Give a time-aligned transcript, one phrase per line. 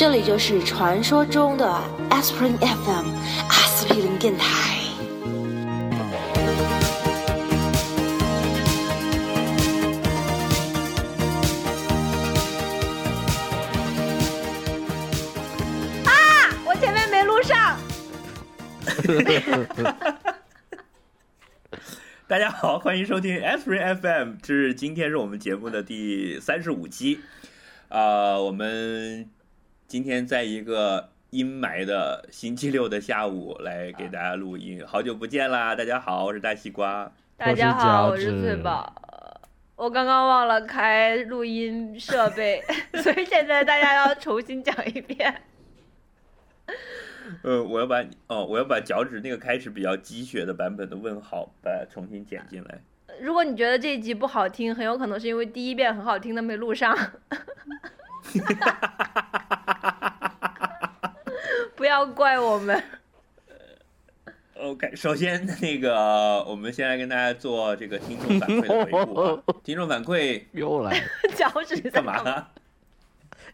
[0.00, 1.66] 这里就是传说中的
[2.08, 3.14] Aspirin FM
[3.50, 4.78] 阿司匹林电台。
[16.06, 16.48] 啊！
[16.64, 17.78] 我前面没录上。
[22.26, 27.20] 大家好，欢迎收听 S Free FM，这是今天是我们节目的第三十五期。
[27.90, 29.28] 啊、我们
[29.90, 35.74] 今天在一个阴霾的星期六的下午来给大家录音，好久不见啦！
[35.74, 37.10] 大家好，我是大西瓜。
[37.36, 38.94] 大家好，我我是翠宝。
[39.74, 42.62] 我刚刚忘了开录音设备，
[43.02, 45.42] 所以现在大家要重新讲一遍。
[47.42, 52.80] 呃，我要把哦，我要把脚趾那个开始比较鸡血的版本的问号把它重新剪进来。
[53.20, 56.96] 如果你觉得这一集不好听，很有可能是因为第一遍很好听的没录上。
[61.76, 62.82] 不要怪我们。
[64.58, 69.42] OK，首先那个，我们先来跟大家做这个听众反馈的回顾啊。
[69.64, 71.02] 听众反馈又来，
[71.34, 72.48] 脚趾在干嘛？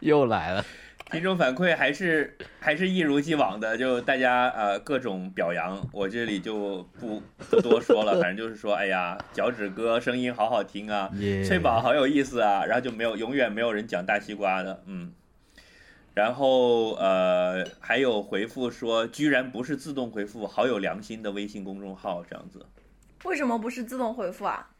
[0.00, 0.64] 又来了，
[1.12, 15.12] 听众反馈还是还是一如既往的，就大家呃各种表扬，我这里就不不多说了，反正就是说，哎呀，脚趾哥声音好好听啊，耶翠宝好有意思啊，然后就没有永远没有人讲大西瓜的，嗯。
[16.12, 22.66] 然后呃还有回复说，居然不是自动回复，好有良心的微信公众号这样子，
[23.24, 24.70] 为什么不是自动回复啊？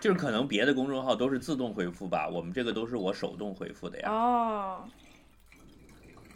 [0.00, 4.88] 就是可能别的公众号都是自动回复吧，我们这个都是我手动回复的呀，哦，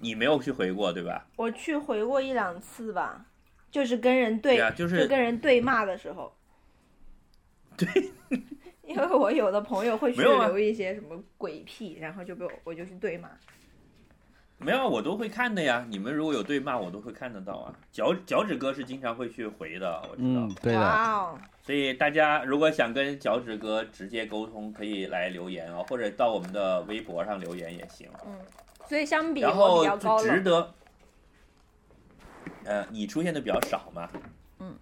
[0.01, 1.27] 你没有去回过对吧？
[1.37, 3.27] 我去回过一两次吧，
[3.71, 6.33] 就是跟人对，对啊就是跟人对骂的时候。
[7.77, 8.11] 对，
[8.85, 13.29] 因为我有的朋友会去留一些什么鬼屁，然后就被我我就去对骂。
[14.59, 15.87] 没有，我都会看的呀。
[15.89, 17.75] 你们如果有对骂，我都会看得到啊。
[17.93, 20.41] 脚脚趾哥是经常会去回的，我知道。
[20.41, 28.09] 嗯，对的，哇哦，所以大家如果想跟脚趾哥直接沟通，可以来留言哦，或者到我们的微博上留言也行。
[28.27, 28.35] 嗯，
[28.89, 30.75] 所以相比我然后比较高，值得，
[32.65, 34.09] 呃，你出现的比较少嘛，
[34.59, 34.75] 嗯，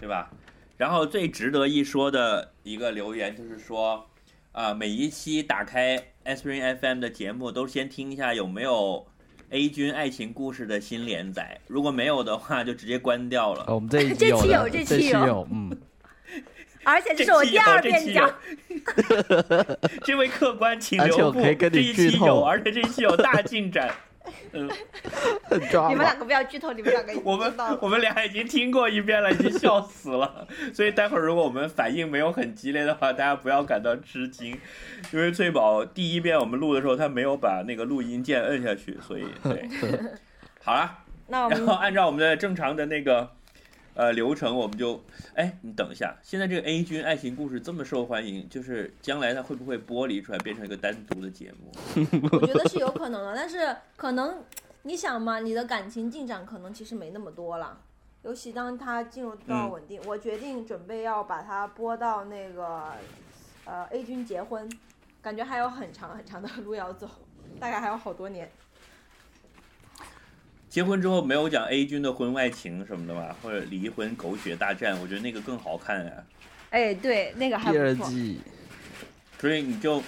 [0.00, 0.30] 对吧？
[0.78, 4.08] 然后最值得一说的一个留言就是说，
[4.52, 9.06] 啊、每一期打开 Aspirin FM 的节目都先听一下有没有
[9.50, 13.64] A 君爱情故事的新连载，如果没有的话就直接关掉了。
[13.66, 15.74] 哦我们这一期有 这期有这期有，嗯，
[16.84, 18.30] 而且这是我第二遍讲，
[20.04, 22.26] 这 位客官请而且留步，我可以跟你这一期剧透。
[22.26, 23.90] 有，而且这一期有大进展。
[24.52, 24.68] 嗯，
[25.44, 25.88] 很抓。
[25.88, 27.52] 你们两个不要剧透，你们两个 我们。
[27.80, 30.46] 我们俩已经听过一遍了，已经笑死了。
[30.72, 34.58] 所以待会儿如果我们反应没有很激烈的话，大家不要感到吃惊，
[35.12, 39.68] 因为翠宝第一遍我们录的时候，他没有把那个录音键摁下去，所以对。
[40.62, 43.30] 好了，那我们然后按照我们的正常的那个
[43.98, 45.02] 呃流程，我们就
[45.34, 51.72] 哎，你等一下，现在这个 A 君爱情故事这么受欢迎，就是将来它会不会剥离出来变成一个单独的节目？
[52.30, 54.40] 我觉得是有可能的，但是可能
[54.82, 57.76] 你想嘛，你的感情进展可能其实没那么多了。
[58.22, 62.92] 尤其当他进入到嗯稳定，我决定准备要把它播到那个
[63.64, 64.70] 呃 A 君结婚，
[65.20, 67.08] 感觉还有很长很长的路要走，
[67.58, 68.48] 大概还有好多年。
[70.68, 76.12] 结婚之后没有讲 A 君的婚外情什么的吧，或者离婚狗血大战，我觉得那个更好看呀、
[76.70, 77.94] 哎，对，那个还第二。
[77.94, 78.40] 季，
[79.40, 80.02] 所以你就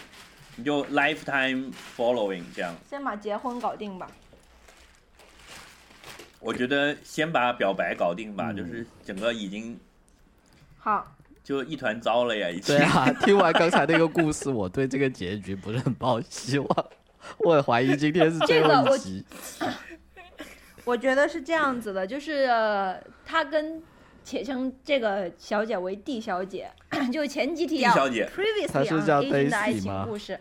[0.57, 4.07] 你就 lifetime following 这样，先把结婚搞定吧。
[6.39, 9.79] 我觉得先把表白搞定吧，嗯就是整个已经
[10.79, 12.85] 好，就一团糟了呀，已经对。
[12.85, 16.87] 啊，听完刚才那个故事，我对这个结局不是很抱希望，
[17.39, 19.25] 我很怀疑今天是最这个我后一集。
[20.85, 23.83] 我觉得是这样子的，就是、呃他跟
[24.25, 26.71] 且称这个小姐为 D 小姐，
[27.13, 30.39] 就前几题 D 要小姐 previously 她是叫 on Asian 的爱 Daisy 情吗故事，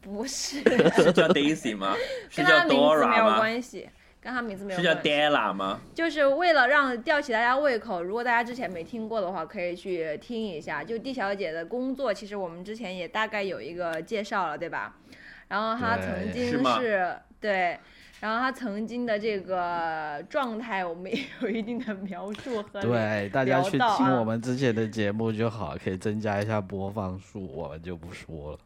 [0.00, 0.60] 不是，
[0.94, 1.96] 是叫 Daisy 吗？
[2.30, 3.24] 是叫跟她名字没有？
[3.36, 3.88] 关系，
[4.20, 4.94] 跟她名字没有是叫。
[4.94, 5.80] Della 吗？
[5.94, 10.84] 就是为了让吊起大家胃口，如果大家之前没听过的话，可以去听一下。
[10.84, 14.96] 就 D 小姐的工作，其实我们之前也大概有一个介绍了，对吧？
[15.48, 17.78] 然后她曾经是对，
[18.20, 28.58] 然后他曾经的这个状态，我们也有一定的描述和对，大家去听我们之前的节目就好，可以增加一下播放数，我们就不说了。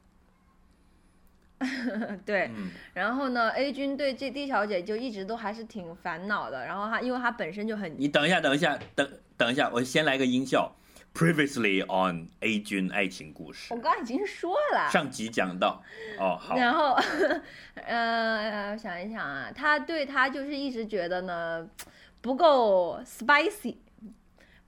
[2.27, 6.67] 对，嗯，然后呢，A 君对这 D 小姐就一直都还是挺烦恼的。
[6.67, 10.71] 然后她，因为她本身就很你等一下，等一下，等等一下，我先来个音效。
[11.15, 13.73] Previously on A 君爱情故事。
[13.73, 14.91] 我，刚刚已经说了。
[14.91, 15.81] 上集讲到，
[16.19, 16.99] 哦，好，然后，
[17.87, 21.71] 呃，想一想啊，他对他就是一直觉得呢
[22.21, 23.77] 不够 spicy，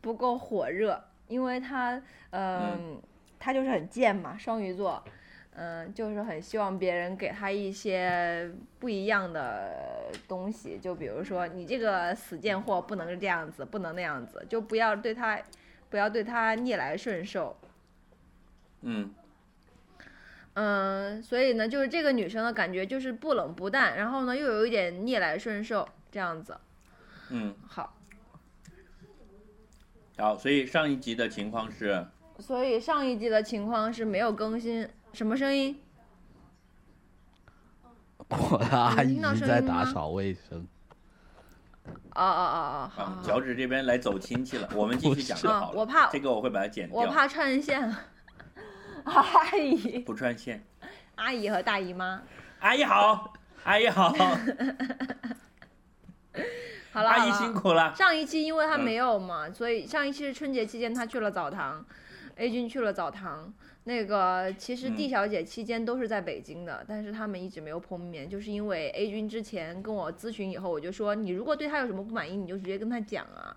[0.00, 2.00] 不够火热，因为他，
[2.30, 3.02] 嗯，
[3.40, 5.02] 他就是很贱嘛，双鱼座，
[5.56, 8.48] 嗯，就是很希望别人给他一些
[8.78, 15.40] 不一样的东西，就比如说你这个死贱货不能这样子，不能那样子，就不要对他，
[15.90, 17.56] 不要对他逆来顺受。
[18.82, 19.14] 嗯
[20.54, 26.56] 嗯，所以呢，就是这个女生的感觉就是不冷不淡，然后呢又有一点逆来顺受这样子。
[27.30, 27.94] 嗯，好，
[30.16, 32.06] 好，所以上一集的情况是，
[32.38, 35.78] 所以上一集的情况是没有更新，什么声音？
[38.28, 40.66] 我的阿姨在打扫卫生。
[42.14, 45.66] 哦哦哦哦，好啊好，脚趾这边来走亲戚了，我们继续讲就好了。
[45.66, 47.94] 啊我怕这个我会把它剪掉，我怕串线。
[49.04, 50.64] 阿姨、不穿线。
[51.14, 52.22] 阿姨和大姨妈，
[52.60, 53.32] 阿姨好，
[53.64, 54.08] 阿姨好，
[56.92, 57.94] 好了，阿姨辛苦了。
[57.94, 61.84] 上一期因为他嗯没有嘛，所以上一期是春节期间他去了澡堂
[62.36, 63.52] ，A 君去了澡堂。
[63.88, 73.56] 那个其实嗯 D 小姐期间都是在北京的，但是他们一直没有碰面，就是因为 A 君之前跟我咨询以后，我就说你如果对他有什么不满意，你就直接跟他讲啊。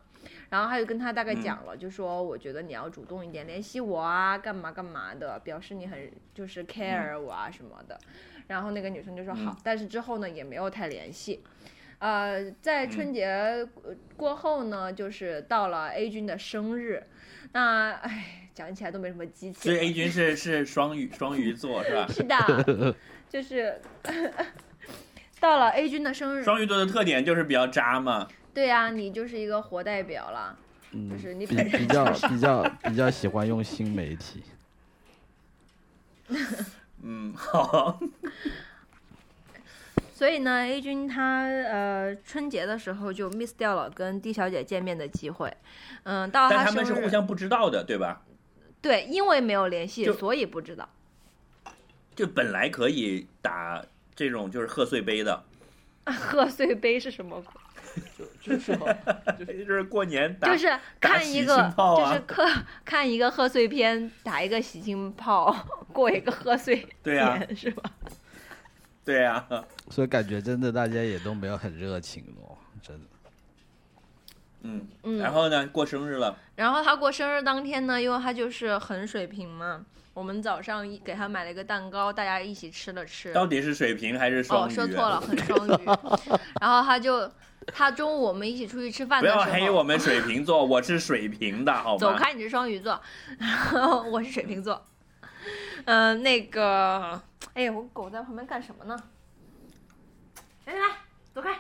[0.52, 8.00] 然后他就跟他大概讲了，就说我觉得你要主动一点联系我啊，干嘛干嘛的，表示你很就是 care 我啊什么的。
[8.48, 11.44] 然后那个女生就说好，嗯但是之后呢也没有太联系。
[12.00, 13.68] 呃，在春节呃
[14.16, 17.04] 过后呢，就是到了 A 君的生日，
[17.52, 19.78] 那唉，讲起来都没什么激情所以。
[19.78, 22.08] A 君是是双鱼双鱼座是吧？
[22.12, 22.96] 是的，
[23.30, 23.80] 就是
[25.40, 28.28] 到了 A 君的生日，双鱼座的特点就是比较渣嘛。
[28.54, 30.58] 对呀、你就是一个活代表了。
[30.92, 34.44] 嗯，就是你比比较比较比较喜欢用新媒体。
[37.02, 37.98] 嗯，好，
[40.14, 45.56] 所以呢，A 君他呃春节的时候就 miss 掉了跟 D 小姐见面的机会。
[46.04, 48.22] 嗯，到了但他，们是互相不知道的，对吧？
[48.82, 50.88] 对，因为没有联系，所以不知道。
[52.16, 53.84] 就本来可以打
[54.16, 55.44] 这种就是贺岁杯的，
[56.06, 57.42] 贺岁杯是什么
[58.18, 58.26] 就？
[58.56, 58.76] 就是
[59.66, 65.54] 就是过年打，就是看一个，啊就是看看一个贺岁片，打一个喜庆炮，
[65.92, 67.84] 过一个贺岁对呀、年，是吧？
[69.04, 69.44] 对呀、
[69.90, 73.06] 所以感觉真的大家也都没有很热情哦，真的。
[74.62, 83.34] 嗯，嗯然后呢，过生日了，然后他过生日当天呢，因为他就是很水平嘛，我们早上一给他买了一个蛋糕，大家一起吃了吃。
[83.34, 85.86] 到底是水平还是双哦，说错了，很双鱼。
[86.60, 87.32] 然后他就，
[87.68, 91.98] 他中午我们一起出去吃饭不的时候，要黑我们水瓶座，我是水瓶的，好吗？
[91.98, 93.02] 走开，你是双鱼座，
[93.38, 94.86] 然后我是水瓶座。
[95.86, 97.22] 嗯、那个，
[97.54, 98.98] 哎呀，我狗在旁边干什么呢？
[100.66, 100.86] 来来来，
[101.34, 101.58] 走开。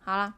[0.00, 0.34] 好了，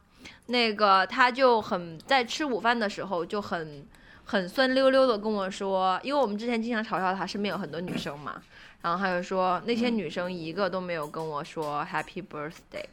[0.50, 3.86] 那个他就很在吃午饭的时候就很
[4.24, 8.42] 很酸溜溜的跟我说，因为我们之前经常嘲笑他身边有很多女生嘛，
[8.82, 12.84] 然后他就说那些嗯女生一个都没有跟我说 Happy Birthday，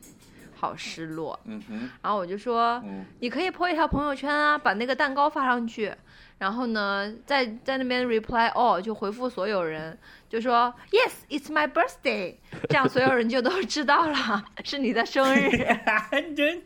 [0.56, 1.40] 好失落。
[1.46, 5.94] 嗯哼，然后我就说，嗯，你可以 po 一条朋友圈啊，把那个蛋糕发上去，
[6.40, 9.98] 然后呢，在在那边 reply all 就回复所有人，
[10.30, 12.36] 就说 Yes, it's my birthday，
[12.70, 15.50] 这样所有人就都知道了 是你的生日。
[15.50, 16.64] 你这这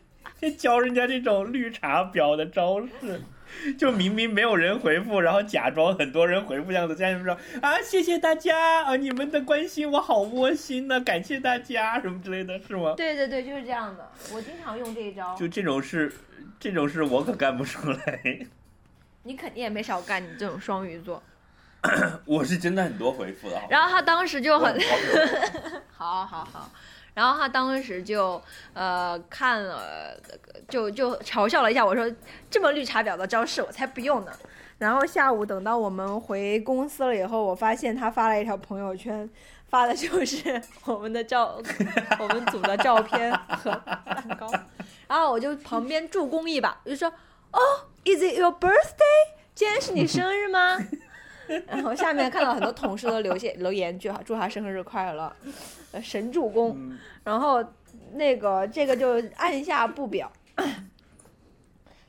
[0.58, 3.20] 教人家这种绿茶婊的招式。
[3.76, 12.94] 就明明没有人回复，然后假装很多人回复样子，在那边说啊，谢谢大家啊，你们的关心我好窝心呢、感谢大家什么之类的，是吗？
[12.96, 15.36] 对对对，就是这样的，我经常用这一招。
[15.36, 16.10] 就这种事，
[16.58, 18.46] 这种事我可干不出来。
[19.24, 21.22] 你肯定也没少干，你这种双鱼座。
[22.24, 24.80] 我是真的很多回复的，然后他当时就很
[25.90, 26.70] 好好 好，
[27.14, 28.40] 然后他当时就
[28.72, 30.18] 呃看了，
[30.68, 32.10] 就就嘲笑了一下我说
[32.50, 34.32] 这么绿茶婊的招式我才不用呢。
[34.78, 39.28] 然后下午等到我们回公司了以后，我发现他发了一条朋友圈，
[39.68, 41.62] 发的就是 我们的照，
[42.18, 43.70] 我们组的照片和
[44.04, 44.50] 蛋糕。
[45.06, 47.08] 然后我就旁边助攻一把，就说
[47.52, 47.60] 哦
[48.04, 49.36] ，Is it your birthday？
[49.54, 50.78] 今天是你生日吗？
[51.66, 55.34] 然后下面看到很多同事都留下留言，祝祝他生日快乐，
[55.92, 56.74] 呃神助攻。
[56.76, 57.64] 嗯然后
[58.14, 60.30] 那个这个就按下不表。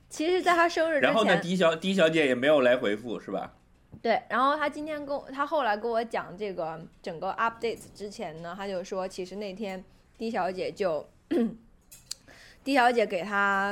[0.10, 3.54] 其实，在他生日之前然后呢，前，狄小狄小姐也没有来回复，是吧？
[4.02, 9.84] 对，然后他今天跟我，他后来跟我讲这个整个 update 之前呢，他就说，其实那天
[10.18, 11.08] D 小姐就
[12.64, 13.72] D 小姐给他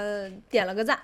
[0.50, 1.00] 点了个赞，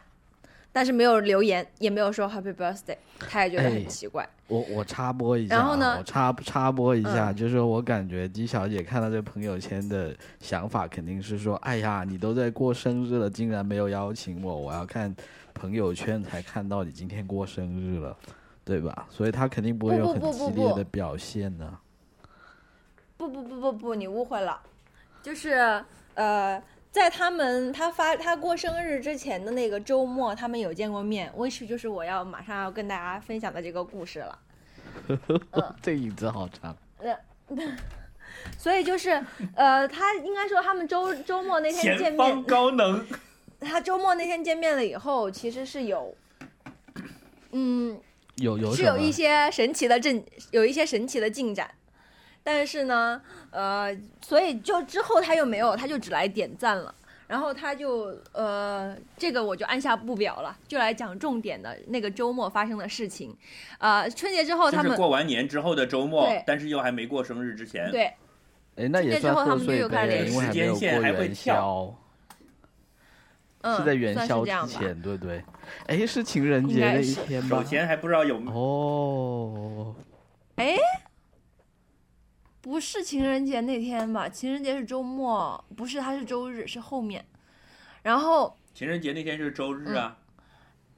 [0.77, 4.29] 但是没有留言，也没有说 Happy Birthday，他也觉得哎很奇怪。
[4.45, 15.15] 我我插播一下啊，然后呢我插插播一下，嗯就是我感觉姬小姐看到这朋友圈的想法肯定是说，哎呀，你都在过生日了，竟然没有邀请我，我要看
[15.55, 18.15] 朋友圈才看到你今天过生日了，
[18.63, 19.07] 对吧？
[19.09, 21.75] 所以她肯定不会有很激烈的表现呢。
[23.17, 24.61] 不不不不不，你误会了，
[25.23, 26.61] 就是呃，
[26.97, 34.39] 在他们他发他过生日之前的那个周末，他们有见过面，which 就是我要马上要跟大家分享的这个故事了。
[35.07, 35.19] 嗯
[35.81, 36.75] 这影子好长。
[38.57, 39.23] 所以就是
[39.55, 43.05] 呃，他应该说他们周周末那天见前方面，高能，
[43.59, 46.15] 他周末那天见面了以后，其实是有，
[47.51, 47.99] 嗯，
[48.35, 51.69] 有有是有一些神奇的进，有一些神奇的进展，
[52.47, 56.95] 但是呢，呃，所以就之后他又没有，他就只来点赞了。
[57.27, 63.35] 然后他就呃，这个我就按下不表了，就来讲重点的那个周末发生的事情。
[63.79, 67.91] 呃，春节之后他们是过完年之后的周末对，但是又还没过生日之前。
[67.91, 68.05] 对
[68.77, 71.95] 哎，那春也算贺节之后他们就岁呗，又开始联时因为还没有过间线还会元跳宵，
[73.59, 75.43] 嗯是在元宵之前，对不对？
[75.87, 77.63] 哎，是情人节那一天吧首？
[77.65, 79.93] 先还不知道有哦，
[80.55, 80.77] 哎，
[82.67, 84.27] 不是情人节那天吧？
[84.27, 87.23] 情人节是周末，不是，它是周日，是后面。
[88.03, 90.17] 然后情人节那天是周日啊，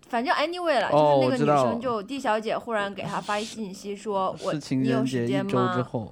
[0.08, 5.84] 反正 anyway 了，哦就是那个女生就 D 小姐忽然给他发信息说：“我是情你有人节一时间吗？
[5.84, 6.12] 后。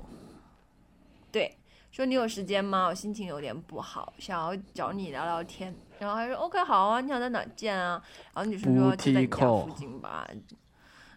[1.32, 1.58] 对，
[1.92, 2.90] 说你有时间吗？
[2.90, 8.00] 我心情有点不好，想要找你聊聊天。”然后他说：“OK，好啊，你想在哪见啊？”
[8.36, 10.28] 然后女生说：“就在你家附近吧。”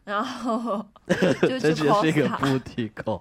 [0.04, 0.82] 然后
[1.42, 3.20] 就这去就是一个 Costa。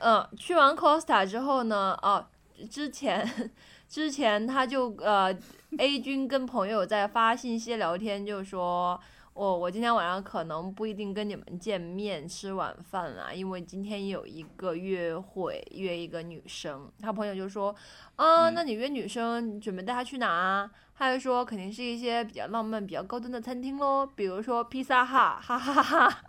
[0.00, 2.26] 嗯，去完 Costa 之后呢，哦，
[2.70, 3.50] 之前
[3.88, 5.32] 之前他就呃
[5.78, 9.00] ，A 君跟朋友在发信息聊天，就说。
[9.32, 16.90] 我、我今天晚上可能不一定跟你们见面吃晚饭啦，因为今天有一个约会，约一个女生。
[17.00, 17.74] 他朋友就说，
[18.16, 20.70] 啊，嗯那你约女生，你准备带她去哪啊？
[20.98, 26.22] 他就说肯定是一些比较浪漫、比较高端的餐厅喽，比如说披萨哈，哈哈哈哈。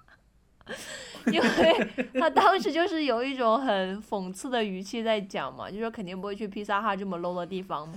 [1.31, 7.91] 因为他当时就是有一种很讽刺的语气在讲嘛，就说肯定不会去披萨哈这么 low 的地方。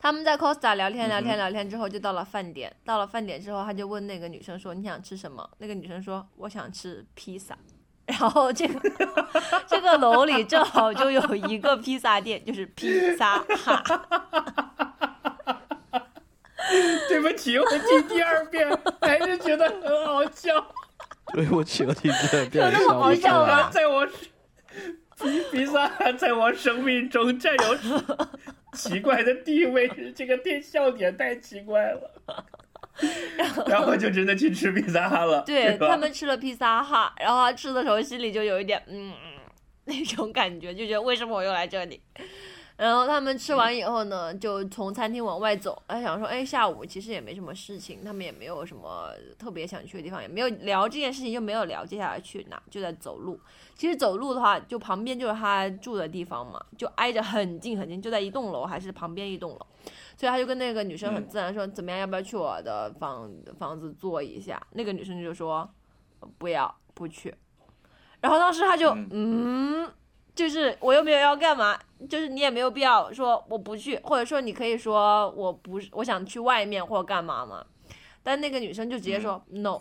[0.00, 2.70] 他们在 Costa 聊天聊天聊天之后，就到了饭点。
[2.84, 7.56] 到了饭点之后，他就问那个女生说：“你想吃什么？”那个女生说：“我想吃披萨。”
[8.04, 8.78] 然后这个
[9.66, 13.82] 这个楼里正好就有一个披萨店，就是披萨哈。
[17.08, 18.68] 对不起，我听第二遍
[19.00, 20.52] 还是觉得很好笑。
[21.32, 23.70] 对不起，我听这变真的好笑啊来。
[23.70, 27.76] 在我披披萨在我生命中占有
[28.72, 32.10] 奇怪的地位，这个店笑点太奇怪了。
[33.66, 39.40] 然后就真的去吃披萨哈了，对他们吃了披萨哈，然后他吃的时候心里就有一点嗯嗯
[39.86, 42.00] 那种感觉，就觉得为什么我又来这里？
[42.84, 45.82] 然后他们吃完以后呢，就从餐厅往外走。
[45.88, 53.40] 他想说，哎，下午其实也没什么事情，他们也没有什么特别想去的地方，也没有聊这件事情，就没有聊接下来去哪，就在走路。
[53.74, 59.66] 其实走路的话，就旁边就是他住的地方嘛，就挨着很近很近，就在一栋楼，还是旁边一栋楼。
[60.18, 64.62] 所以他就跟那个女生很自然说，怎么样，要不要去我的房房子坐一下？
[64.72, 65.66] 那个女生就说，
[66.36, 67.34] 不要，不去。
[68.20, 69.92] 然后当时他就嗯嗯
[70.34, 77.64] 就是我又没有要干嘛，就是你也没有必要说我不去，或者说你可以说我不是我想去外面或干嘛嘛。
[78.22, 79.78] 但那个女生就直接说、no，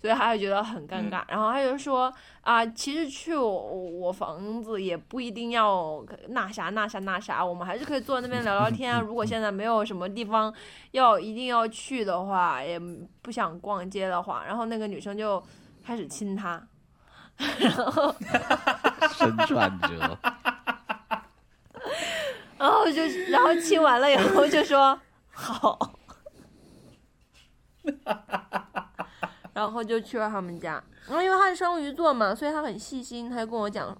[0.00, 1.22] 所以他就觉得很尴尬。
[1.28, 9.00] 然后他就说啊，其实去我我房子也不一定要那啥那啥那啥，我们还是可以坐在那边聊聊天啊。
[9.06, 10.52] 如果现在没有什么地方
[10.90, 12.78] 要一定要去的话，也
[13.22, 15.42] 不想逛街的话，然后那个女生就
[15.82, 16.60] 开始亲他。
[17.38, 20.18] 神转折，
[22.58, 24.98] 然后就，然后亲完了以后就说
[25.32, 25.78] 好，
[29.52, 30.82] 然后就去了他们家。
[31.06, 33.96] 然后因为他是双鱼座嘛，所以他很细心，他就跟我讲，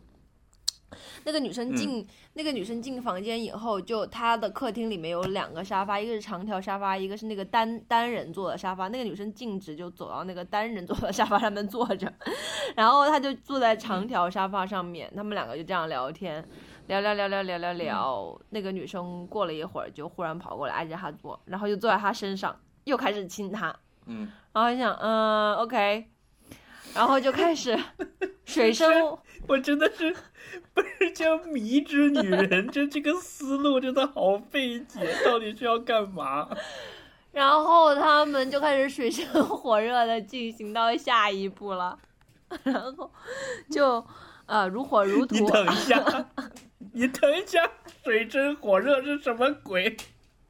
[1.25, 8.89] 那个女生进、那个女生进房间以后，就她的客厅里面有两个沙发，一个是长条沙发，一个是那个单单人坐的沙发。
[8.89, 12.13] 那个女生径直就走到那个单人坐的沙发上面坐着，
[12.77, 16.47] 然后她就坐在长条沙发上面，他们两个就这样聊天。
[16.89, 23.75] 聊聊聊聊聊聊聊，那个女生过了一会儿就忽然跑过来挨着她坐，然后就坐在她身上，又开始亲她，
[24.07, 26.05] 嗯，然后就想，嗯，OK，
[26.93, 27.79] 然后就开始
[28.45, 28.89] 水深
[29.49, 30.15] 我真的是
[30.73, 36.49] 不是叫迷之女人，这这个思路真的好费解，到底是要干嘛？
[37.33, 41.99] 然后他们就开始水深火热的进行到下一步了，
[42.63, 43.11] 然后
[43.71, 44.05] 就
[44.47, 45.51] 呃如火如荼你荼。
[45.51, 46.29] 等一下，
[46.93, 47.71] 你等一下，
[48.05, 49.97] 水深火热是什么鬼？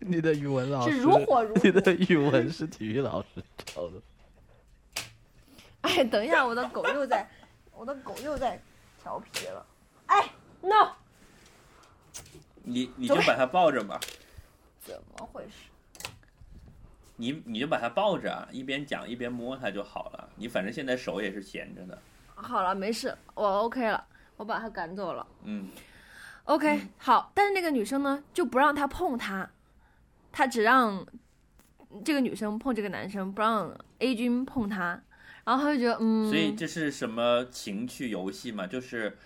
[0.00, 3.28] 你的语文老师是如火如荼你的语文是体育老师
[3.64, 5.02] 教的。
[5.82, 7.28] 哎，等一下，我的狗又在，
[7.72, 8.60] 我的狗又在
[9.02, 9.66] 调皮了。
[10.06, 10.30] 哎
[10.60, 10.92] ，no，
[12.62, 13.98] 你你就把它抱着吧，
[14.80, 16.08] 怎么回事？
[17.16, 20.28] 你你就把它抱着啊，一边讲一边摸它就好了。
[20.36, 21.98] 你反正现在手也是闲着的，
[22.34, 24.04] 好了，没事，我 OK 了，
[24.36, 25.26] 我把它赶走了。
[25.44, 25.68] 嗯
[26.44, 29.48] ，OK，好，但是那个女生呢，就不让他碰他，
[30.32, 31.06] 他只让
[32.04, 35.00] 这个女生碰这个男生，不让 A 君碰她，
[35.44, 38.66] 然后他就觉得，嗯，所以这是什么情趣游戏嘛？
[38.66, 39.16] 就是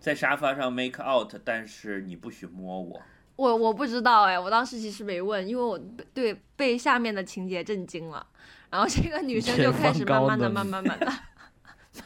[0.00, 3.02] 在沙发上 make out，但是你不许摸我。
[3.36, 5.78] 我我不知道哎，我当时其实没问，因为我
[6.14, 8.26] 对被下面的情节震惊了，
[8.70, 11.12] 然后这个女生就开始慢慢的、前方慢慢慢的、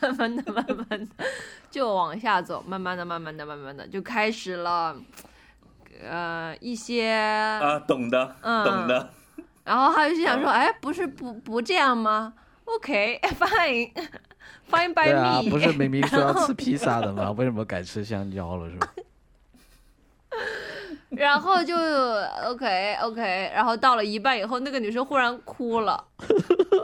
[0.01, 1.25] 慢慢的、慢慢的
[1.71, 4.97] 就往下走，慢慢的、慢慢的、慢慢的就开始了，
[6.03, 9.11] 呃一些啊，懂的，嗯懂的。
[9.63, 12.35] 然后他就想说，哎，不是不不这样吗
[12.77, 15.51] ？OK，fine，fine by 对啊，me。
[15.51, 17.31] 不是明明说要吃披萨的吗？
[17.37, 18.89] 为什么改吃香蕉了是吧？
[21.11, 21.75] 然后就
[22.45, 26.03] OK OK，然后到了一半以后，那个女生忽然哭了，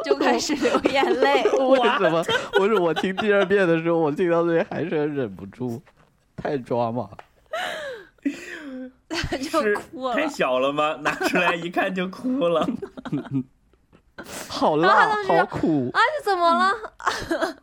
[0.04, 2.24] 就开始流眼泪，为什么？
[2.54, 5.80] 不是我听第二遍的时候，我听到这里还是忍不住，
[6.36, 7.08] 太抓马。
[9.40, 10.26] 就哭了太。
[10.28, 10.96] 小了吗？
[11.02, 12.66] 拿出来一看就哭了。
[14.48, 15.90] 好辣然后他当，时好苦。
[15.92, 16.72] 啊，你怎么了？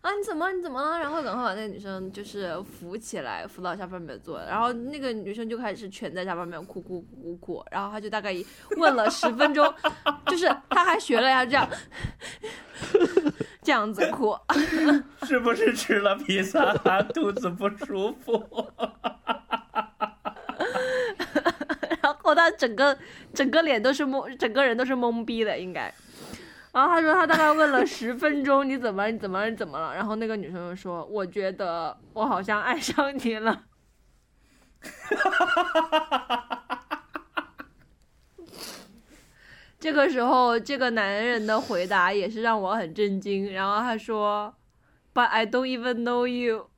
[0.00, 0.50] 啊，你怎么？
[0.52, 0.98] 你怎么了？
[0.98, 4.38] 然后赶快把那个女生就是扶起来，扶到沙发面坐。
[4.38, 7.64] 然后那个女生就开始蜷在沙发面哭哭哭哭哭。
[7.70, 8.34] 然后她就大概
[8.76, 9.72] 问了十分钟，
[10.26, 11.68] 就是她还学了呀这样
[13.62, 14.34] 这样子哭。
[15.24, 16.72] 是不是吃了披萨
[17.12, 18.42] 肚子不舒服？
[22.00, 22.96] 然后他整个
[23.34, 25.92] 整个脸都是懵，整个人都是懵逼的，应该。
[26.72, 29.10] 然后他说他大概问了十分钟，你怎么？
[29.10, 29.48] 你怎么？
[29.48, 29.94] 你怎么了？
[29.94, 33.64] 然后那个女生就说，我觉得我好像爱上你了。
[39.80, 43.52] 这个时候，这个男人的回答也是让我很震惊。
[43.52, 44.54] 然后他说
[45.14, 46.70] ，But I don't even know you。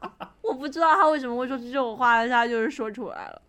[0.63, 3.41] 我不知道他为什么会说出这种话，但他就是说出来了。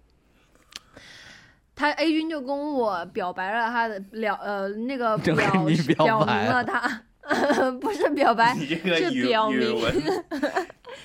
[1.76, 5.44] 他 A 君就跟我表白了他的了呃那个 表表
[5.94, 7.02] 表明了他，
[7.80, 8.74] 不是表白， 是
[9.22, 9.80] 表明，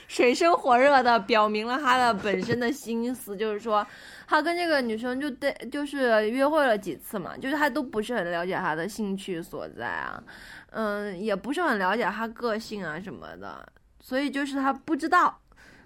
[0.08, 3.86] 水深火热的表明了他的本身的心思，就是说
[4.26, 10.24] 他跟这个女生就对就是约会了几次嘛，就是他都不是很了解她的兴趣所在啊，
[10.72, 13.64] 嗯，也不是很了解她个性啊什么的，
[14.02, 15.39] 所以就是他不知道。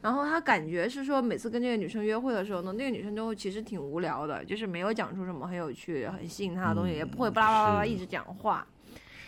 [0.03, 8.67] 然后他感觉是说，每次跟这个女生约会的时候呢，那个女生就其实挺无聊的，就是没有讲出什么很有趣、很吸引他的东西，嗯也不会巴拉巴拉巴拉一直讲话。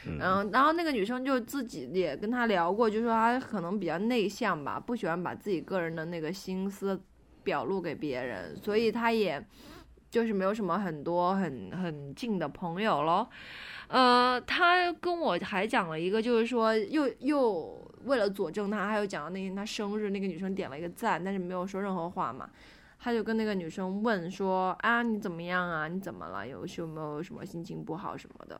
[0.06, 7.02] 嗯嗯，然后那个女生就自己也跟他聊过，就说她可能比较内向吧，不喜欢把自己个人的那个心思
[7.42, 9.44] 表露给别人，所以她也
[10.12, 13.28] 就是没有什么很多很很近的朋友咯。
[13.88, 22.50] 呃，他跟我还讲了一个，就是说又又为了佐证他，还有讲到那天他生日，那个女生点了一个赞，但是没有说任何话嘛。
[22.98, 25.88] 他就跟那个女生问说啊，你怎么样啊？
[25.88, 26.48] 你怎么了？
[26.48, 28.60] 有有没有什么心情不好什么的？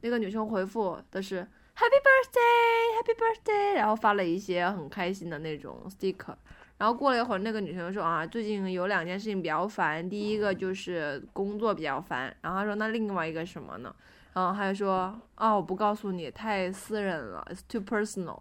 [0.00, 1.40] 那个女生回复的是
[1.76, 6.34] Happy Birthday，Happy Birthday，然后发了一些很开心的那种 sticker。
[6.78, 12.34] 然后过了一会儿，那个女生说啊，最近有两件事情比较烦，第一个就是工作比较烦。
[12.40, 13.94] 然后她说那另外一个什么呢？
[14.32, 18.40] 然后他就说啊，我不告诉你，太私人了，it's too personal。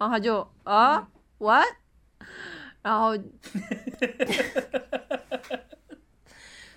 [0.00, 1.66] 然后他就啊，what？
[2.80, 3.12] 然后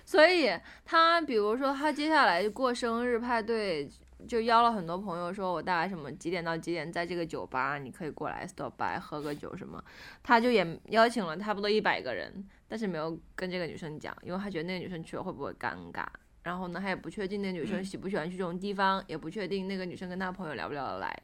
[0.04, 0.50] 所以
[0.84, 3.88] 他比如说他接下来过生日派对，
[4.28, 9.82] 就邀了很多朋友，说我大概什么几点到几点在这个酒吧，你可以过来 stop by 喝个酒什么。
[10.22, 16.04] 他就也邀请了差不多一百个人，但是没有跟这个女生讲，因为他觉得那个女生去了会不会尴尬。
[16.42, 21.22] 然后呢，他也不确定那女生喜不喜欢去这种地方，也不确定那个女生跟他朋友聊不聊得来。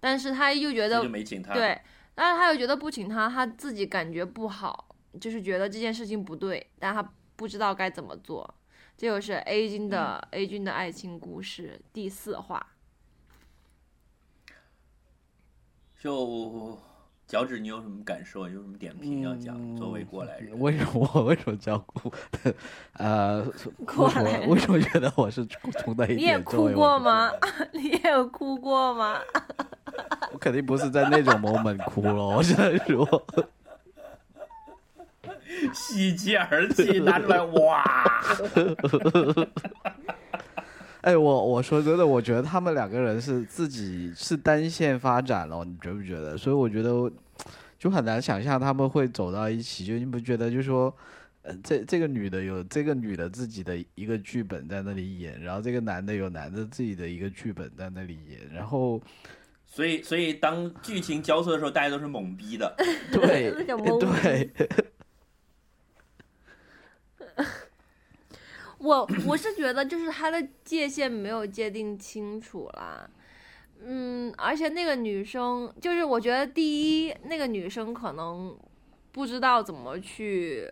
[0.00, 1.80] 但是他又觉得就没请他。，对，
[2.14, 4.88] 但是他又觉得不请他，他自己感觉不好，
[5.20, 8.54] 就是觉得这件事情不对，但他不知道该怎么做。
[8.96, 12.74] 这就是 A 君的、A 君的爱情故事第四话。
[15.98, 16.78] 就
[17.26, 18.48] 脚趾，你有什么感受？
[18.48, 19.56] 有什么点评要讲？
[19.58, 22.12] 嗯作为过来人， 为什么我为什么叫哭？
[22.94, 23.42] 呃，
[23.86, 26.18] 过来为什么觉得我是哭哭的一点？
[26.18, 27.30] 你也哭过吗？
[27.72, 29.20] 你也有哭过吗？
[30.32, 33.26] 我肯定不是在那种 moment 哭了，我只能说，
[35.74, 37.84] 喜极而泣，拿出来，哇！
[41.02, 46.36] 哎，我我说真的，我觉得他们两个人是自己是单线发展了，你觉不觉得？
[46.36, 47.10] 所以我觉得
[47.78, 50.50] 就很难想象他们会走到一起，就你不觉得？
[50.50, 50.94] 就说，
[51.40, 59.00] 呃，这这个女的有这个女的自己的一个剧本在那里演，然后这个男的有男的自己的一个剧本在那里演，然后
[59.72, 62.74] 所以，所以当剧情交错的时候，大家都是懵逼的。
[63.12, 64.50] 对对，
[68.78, 73.08] 我我是觉得就是他的界限没有界定清楚啦，
[73.80, 78.58] 嗯，而且那个女生就是我觉得第一那个女生可能
[79.12, 80.68] 不知道怎么去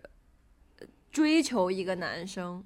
[1.09, 2.63] 追求一个男生，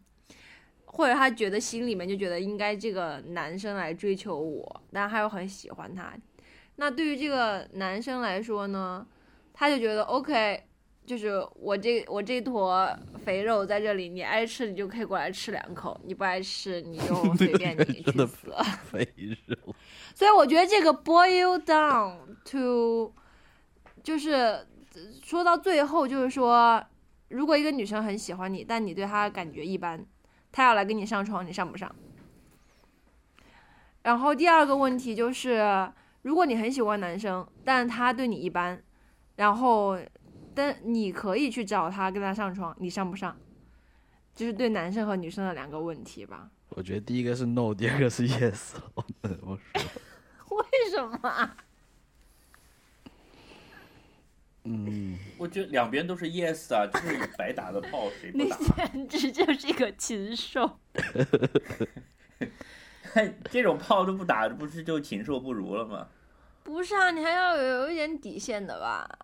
[0.93, 6.13] 或者他觉得心里面就觉得应该这个男生来追求我，但他又很喜欢他，
[6.77, 9.05] 那对于这个男生来说呢，
[9.53, 10.63] 他就觉得 OK。
[11.05, 12.89] 就是我这我这坨
[13.25, 18.55] 肥肉在这里，你爱吃你就可以过来吃两口，你不爱吃你就 随便你去死。
[18.89, 19.05] 肥
[19.45, 19.75] 肉，
[20.15, 23.13] 所以我觉得这个 boil down to，
[24.01, 24.65] 就是
[25.21, 26.81] 说到最后就是说，
[27.27, 30.05] 如果一个女生很喜欢你，但你对她感觉一般，
[30.53, 31.93] 她要来跟你上床，你上不上？
[34.03, 38.81] 然后第二个问题就是，如果你很喜欢男生，但他对你一般，
[39.37, 39.97] 然后
[40.53, 43.35] 但你可以去找他跟他上床，你上不上？
[44.35, 46.49] 就是对男生和女生的两个问题吧。
[46.69, 48.73] 我觉得第一个是 no，第二个是 yes。
[50.49, 51.57] 为什么啊？
[54.65, 58.57] 嗯，我觉得两边都是 yes 啊，就是白打的炮，谁不你打？
[58.87, 60.79] 简直就是一个禽兽！
[63.51, 66.07] 这种炮都不打，不是就禽兽不如了吗？
[66.63, 69.19] 不是啊，你还要有有一点底线的吧？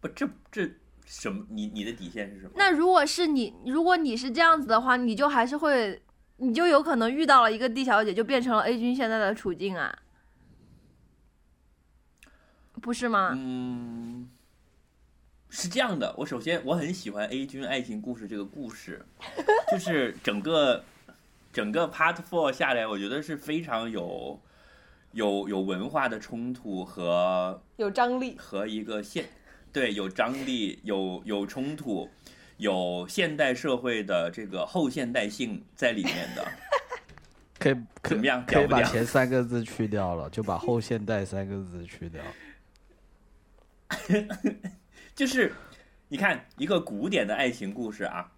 [0.00, 0.70] 不，这这
[1.04, 1.44] 什么？
[1.50, 2.52] 你你的底线是什么？
[2.56, 6.00] 那如果是你，如果你是这样子的话，你就还是会，
[6.38, 9.94] 你就有可能遇到了一个 D 小姐，就变成了 A 君现在的处境啊，
[12.78, 13.32] 不是吗？
[13.34, 14.28] 嗯，
[15.50, 16.14] 是这样的。
[16.16, 19.04] 我首先我很喜欢 A 君爱情故事这个故事，
[19.70, 20.84] 就是整个
[21.52, 24.40] 整个 Part Four 下来，我觉得是非常有
[25.12, 28.36] 有有文化的冲突和有张力。
[28.38, 29.24] 和一个现
[29.72, 32.08] 对有张力、有有冲突、
[32.58, 36.46] 有现代社会的这个后现代性在里面的。
[37.58, 42.22] 可以怎么样可以把前三个字去掉了，就把后现代三个字去掉。
[45.14, 45.52] 就是
[46.08, 48.32] 你看一个古典的爱情故事啊，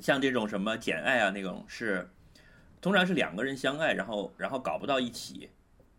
[0.00, 2.08] 像这种什么《简爱》啊那种是，
[2.80, 5.50] 通常是两个人相爱，然后然后搞不到一起，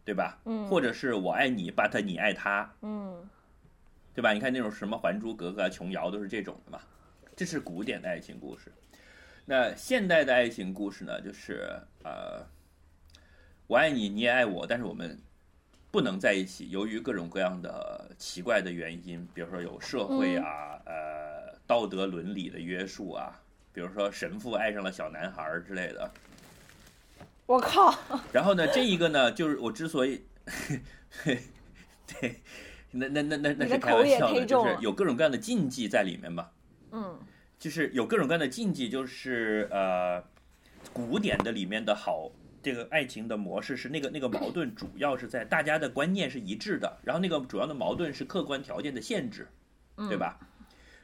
[0.04, 0.40] 对吧？
[0.46, 3.30] 嗯或者是我爱你，but 你爱他，嗯
[4.14, 4.34] 对吧？
[4.34, 6.82] 你看那种什么《还珠格格》啊、琼瑶都是这种的嘛，
[7.36, 8.72] 这是古典的爱情故事。
[9.46, 12.46] 那现代的爱情故事呢，就是呃，
[13.68, 15.18] 我爱你，你也爱我，但是我们
[15.92, 23.40] 不能在一起，由于各种各样的奇怪的原因，比如说有社会啊、呃道德伦理的约束啊，
[23.74, 26.12] 比如说神父爱上了小男孩儿之类的。
[27.46, 27.94] 我靠！
[28.32, 30.22] 然后呢，这一个呢，就是我之所以，
[32.08, 32.42] 对，
[32.92, 36.52] 那那那那那是开玩笑的，就是有各种各样的禁忌在里面吧。
[36.92, 37.20] 嗯
[37.60, 40.24] 就是有各种各样的禁忌，就是呃，
[40.92, 49.48] 古典的里面的好，这个爱情的模式是那个那个矛盾主要是在大家的观念是一致的，然后那个主要的矛盾是客观条件的限制，
[50.08, 50.40] 对吧？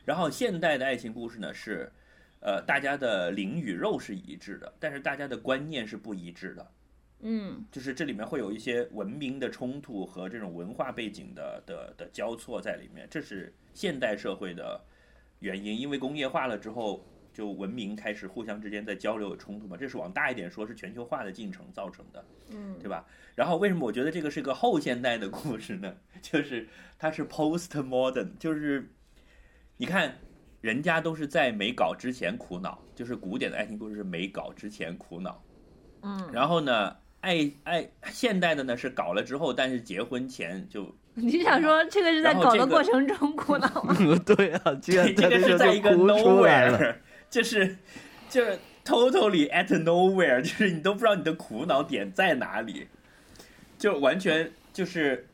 [0.05, 1.91] 然后现代的爱情故事呢是，
[2.39, 6.71] 呃，大家的灵与肉是一致的，但是大家的观念是不一致的，
[7.21, 14.79] 嗯就是这里面会有一些文明的冲突和这种文化背景的的的交错在里面，这是现代社会的
[15.39, 15.77] 原因。
[15.77, 17.05] 因为工业化了之后，
[17.37, 23.05] 就文明开始互相之间在交流有冲突嘛，这是往大一点说，是全球化的进程造成的，嗯对吧？
[23.35, 25.93] 然后为什么我觉得这个是个后现代的故事呢？
[26.23, 28.89] 就是它是 post modern，就是
[29.77, 30.17] 你看。
[30.59, 35.41] 人家都是在没搞之前苦恼，就是古典的爱情故事是没搞之前苦恼，
[36.01, 43.95] 嗯，然后呢，爱爱现代的呢是搞了之后，但是结婚前就 你想说这个是在搞的过程中苦恼吗？
[44.25, 46.95] 对啊，这个是在一个 nowhere，
[47.29, 47.77] 就是
[48.29, 52.87] 就是 totally at nowhere，就是你都不知道你的苦恼点在哪里，
[53.77, 55.27] 就完全就是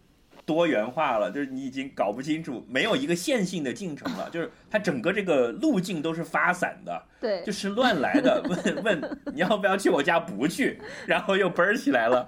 [0.45, 8.43] 多元化了，就是你已经搞不清楚，没有一个线性的进程了，就是它整个这个路径都是发散的，对就，是乱来的。
[8.49, 12.25] 问问你要不要去我家，不去，然后又奔儿起来了，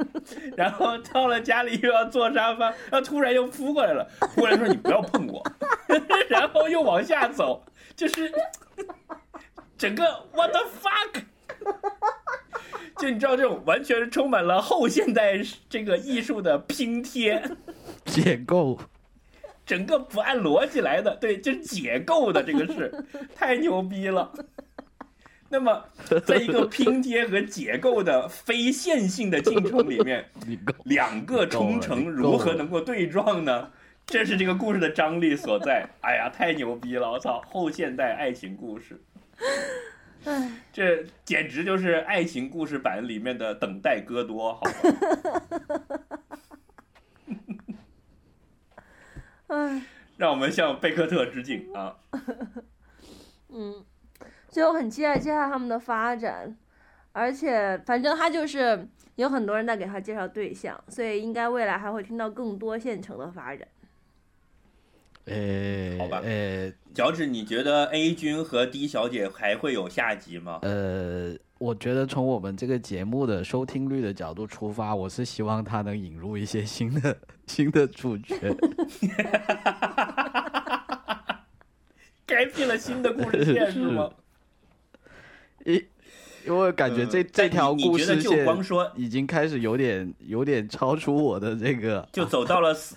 [0.56, 5.43] 然后到了家里又要坐沙发，然后突然又扑过来了，扑过来说你不要碰我，
[6.30, 7.65] 然后又往下走，
[7.97, 8.32] 就是
[9.77, 11.23] 整个 what the fuck。
[12.97, 17.41] 就你知道这种完全是充满了后现代这个艺术的拼贴，
[18.05, 18.79] 解构，
[19.65, 24.31] 整个不按逻辑来的，对，就是解构的这个是 太牛逼了。
[25.49, 25.83] 那么，
[26.25, 30.25] 在一个拼贴和解构的非线性的进程里面，
[30.85, 33.69] 两个冲程如何能够对撞呢？
[34.05, 35.85] 这是这个故事的张力所在。
[36.01, 37.11] 哎呀，太牛逼了！
[37.11, 39.14] 我操，后现代爱情故事，唉，
[40.73, 44.63] 这简直就是爱情故事版里面的等待戈多，好
[50.17, 51.97] 让我们向贝克特致敬啊！
[53.49, 53.83] 嗯，
[54.49, 56.57] 所以我很期待接下来他们的发展，
[57.11, 63.67] 而且反正他就是有很多人在给他介绍对象，所以应该未来还会听到更多现成的发展。
[65.25, 70.59] 呃，好吧呃脚趾，你觉得 A 君和 D 小姐还会有下集吗？
[70.61, 78.35] 呃，我觉得从我们这个节目的收听率的角度出发，我是希望他能引入一些新的新的主角。
[82.27, 84.09] 开辟了新的故事线 是吗？
[85.65, 85.83] 因
[86.45, 92.95] 因为感觉这、嗯这条故事线光说已经开始有点有点超出我的这个，就走到了死，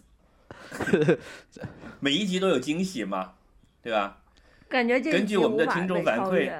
[2.00, 3.34] 每一集都有惊喜嘛，
[3.82, 4.18] 对吧？
[4.68, 6.52] 感觉这根据我们的听众反馈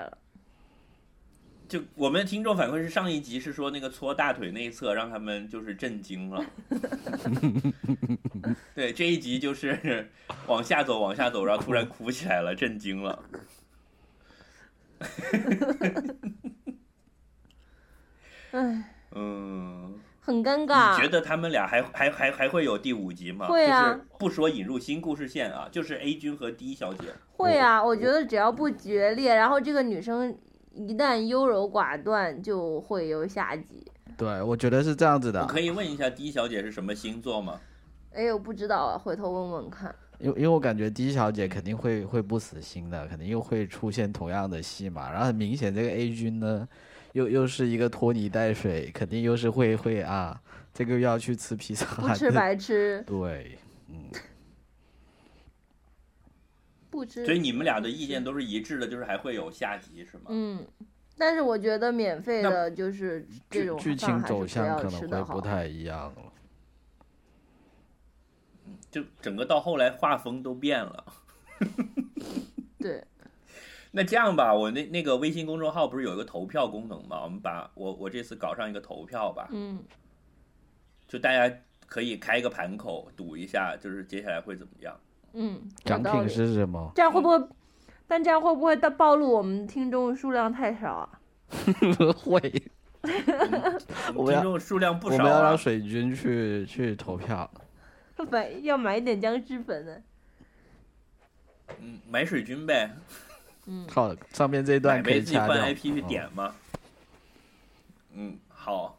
[1.69, 6.43] 就我们的听众反馈是上一集是说那个搓大腿内侧让他们就是震惊了，
[8.75, 10.09] 对这一集就是
[10.49, 13.23] 往下走往下走，然后突然哭起来了，震惊了。
[18.53, 21.01] 唉，嗯，很尴尬你尬。
[21.01, 23.47] 觉得他们俩还还还还会有第五集吗？
[23.47, 27.07] 会啊就是不说引入新故事线啊，就是 A 君和 D 小姐。
[27.39, 30.37] 会啊，我觉得只要不决裂，然后这个女生
[30.75, 33.91] 一旦优柔寡断，就会有下集。
[34.17, 37.59] 对我觉得是这样子的我，可以问一下 D 小姐是什么星座吗？
[38.13, 39.95] 哎，我不知道啊，回头问问看。
[40.19, 45.11] 因为因为我感觉 D 小姐肯定会会不死心的，肯定又会出现同样的戏嘛。
[45.13, 46.69] 然后很明显，这个 A 君呢，
[47.19, 50.41] 又又是一个拖泥带水，肯定又是会会啊，
[50.73, 54.09] 这个又要去吃披萨，不吃白吃，对，嗯，
[56.89, 57.25] 不吃。
[57.25, 60.27] 所以你们俩的意见都是一致的，就是还会有下集是吗？
[60.29, 60.65] 嗯，
[61.17, 65.25] 但是我觉得免费的就是这剧种剧情走向可能。
[65.25, 66.23] 会不太一样了。
[68.93, 71.05] 就整个到后来画风都变了。
[72.79, 73.05] 对，
[73.91, 77.23] 那这样吧，我那那个微信公众号不是有一个投票功能吗？
[77.25, 79.83] 我们把我我这次搞上一个投票吧，嗯，
[81.07, 81.55] 就大家
[81.87, 84.95] 可以开一个盘口赌一下，就是接下来会怎么样。
[85.33, 86.29] 嗯，有奖品道理。
[86.29, 86.93] 是什么？
[86.95, 87.49] 这样会不会？
[88.07, 91.21] 但这样会不会到暴露我们听众数量太少啊？
[92.25, 92.41] 会，
[94.15, 95.57] 我们要我听众数量不少我们要让啊。
[95.57, 97.51] 水军去去投票。
[98.31, 99.97] 买要买一点僵尸粉呢？
[101.81, 102.91] 嗯，买水军呗，
[103.69, 105.65] 嗯，好，上面这一段可以呗自己换掐掉。
[105.67, 106.55] IP 去点嘛。
[108.15, 108.99] 嗯，好。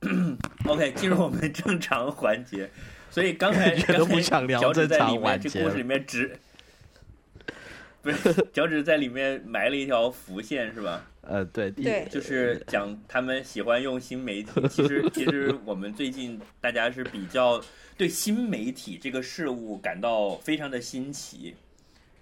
[0.66, 2.70] OK，进入我们正常环节。
[3.10, 6.38] 所以刚才 觉得刚才不想聊脚趾在里面环节这故事里面只，
[8.00, 11.04] 不是脚趾在里面埋了一条伏线是吧？
[11.22, 14.50] 呃，对，对就是讲他们喜欢用新媒体。
[14.68, 17.62] 其实，其实我们最近大家是比较
[17.98, 21.54] 对新媒体这个事物感到非常的新奇。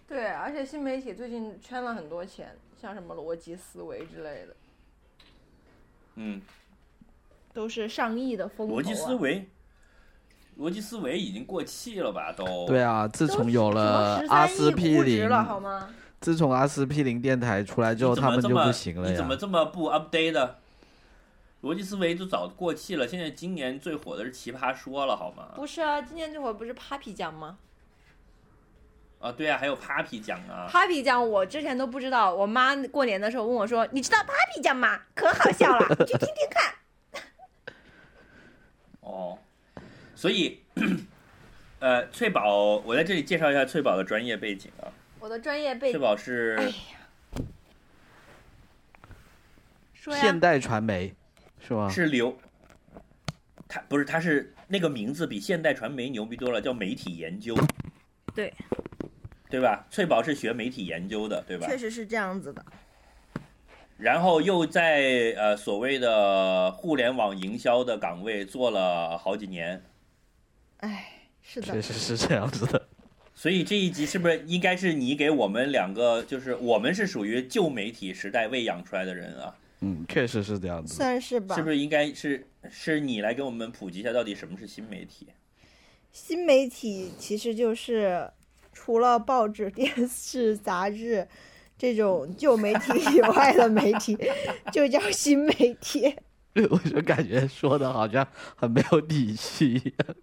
[0.09, 4.57] 对，而且新媒体最近圈了很多钱，像什么逻辑思维之类的，
[6.14, 6.40] 嗯，
[7.53, 8.79] 都是上亿的风投、啊。
[8.79, 9.47] 逻辑思维，
[10.59, 12.33] 逻辑思维已经过气了吧？
[12.33, 15.90] 都对啊，自从有了阿司匹林，了好吗？
[16.21, 19.37] 自从阿司匹林电台出来之后，他们就不行了你怎么。
[19.37, 20.59] 这么不 update 的？
[21.62, 25.51] 逻辑思维都早过气了，现在今年最火的是奇葩说了，好吗？
[25.55, 27.59] 不是啊，今年这会儿不是 Papi 奖吗
[29.20, 35.00] 啊，对啊，还有 Papi 酱啊，？Papi 酱我之前都不知道，我妈过年的时候问我说：“你知道 Papi 酱吗？
[35.14, 36.74] 可好笑了，你去听听看。
[39.00, 39.38] 哦，
[40.14, 40.62] 所以，
[41.81, 44.87] 呃，翠宝，我在这里介绍一下翠宝的专业背景啊。”
[45.18, 46.72] 我的专业背翠宝是哎
[49.92, 51.12] 说呀现，代传媒
[51.61, 51.88] 是吧？
[51.88, 52.38] 是刘，
[53.66, 57.57] 他不是他是那个名字比现代传媒牛逼多了，叫媒体研究。
[58.33, 58.54] 对，
[59.51, 59.87] 对吧？
[59.91, 61.67] 翠宝是学媒体研究的，对吧？
[61.67, 62.65] 确实是这样子的。
[63.97, 69.83] 然后又在呃所谓的互联网营销的岗位做了好几年，
[70.77, 71.07] 哎，
[71.43, 72.87] 是的确，实是这样子的。
[73.35, 79.57] 所以这一集是不是应该是你给我们两个，就是我们是属于旧媒体时代喂养出来的人啊？
[79.81, 80.95] 嗯，确实是这样子。
[80.95, 81.55] 算是吧。
[81.55, 85.29] 是不是应该是是你来给我们普及一下到底什么是新媒体？
[86.13, 88.29] 新媒体其实就是
[88.81, 91.27] 除了报纸、 电视、杂志
[91.77, 94.17] 这种旧媒体以外的媒体，
[94.73, 96.14] 就叫新媒体。
[96.71, 100.17] 我就感觉说的好像很没有底气一样。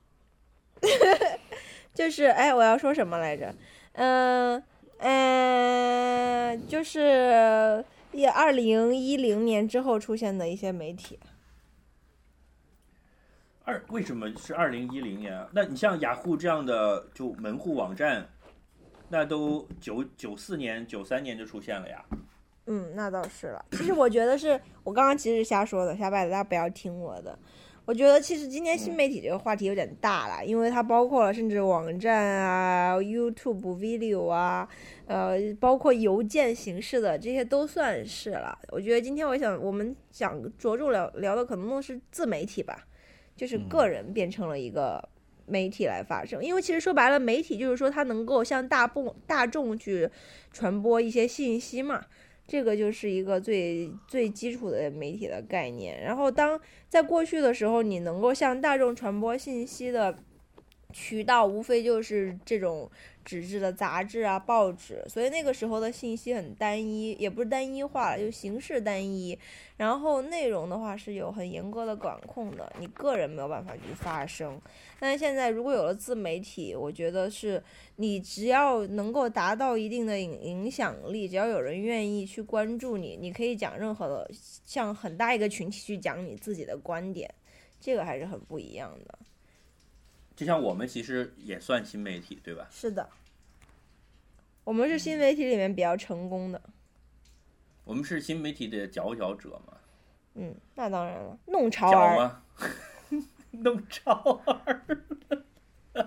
[1.94, 3.54] 就是哎，我要说什么来着？
[3.94, 4.63] 嗯
[5.00, 11.20] 嗯，就是也二零一零年之后出现的一些媒体。
[13.63, 15.50] 二为什么是二零一零年啊？
[15.52, 18.30] 那你像雅虎这样的就门户网站，
[19.10, 22.04] 那都九九四年、九三年就出现了呀。
[22.68, 23.63] 嗯，那倒是了。
[23.72, 27.38] 其实我觉得是我刚刚其实是瞎说的，瞎掰的，大家不要听我的。
[27.86, 34.68] 我觉得其实今天新媒体这个话题有点大了，因为它包括了甚至网站啊、YouTube video 啊，
[35.06, 38.58] 呃，包括邮件形式的这些都算是了。
[38.70, 42.88] 我觉得今天我想我们想着重聊聊的可能都是自媒体吧，
[43.36, 45.08] 就是个人变成了一个
[45.45, 46.43] 媒体来发声。
[46.43, 50.10] 因为其实说白了，媒体就是说它能够向大部大众去
[50.51, 52.03] 传播一些信息嘛。
[52.47, 55.99] 这个就是一个最最基础的媒体的概念。
[55.99, 60.15] 然后，当在过去的时候，你能够向大众传播信息的
[60.93, 62.88] 渠道，无非就是这种
[63.26, 65.04] 纸质的杂志啊、报纸。
[65.10, 69.38] 所以那个时候的信息很单一，也不是单一化了，就形式单一。
[69.76, 74.62] 然后内容的话是有很严格的管控的，你个人没有办法去发声。
[75.00, 77.62] 但是现在如果有了自媒体，我觉得是
[77.98, 84.32] 你只要能够达到一定的影影响力，只要有人愿意去关注你，你可以讲任何的，
[84.64, 87.30] 向很大一个群体去讲你自己的观点，
[87.82, 89.20] 这个还是很不一样的。
[90.36, 92.67] 就像我们其实也算新媒体，对吧？
[92.71, 93.10] 是的，
[94.63, 96.62] 我们是新媒体里面比较成功的。
[97.84, 99.74] 我们是新媒体的佼佼者嘛？
[100.36, 102.17] 嗯，那当然了，弄潮儿。
[102.17, 102.41] 吗？
[103.52, 104.82] 弄潮儿。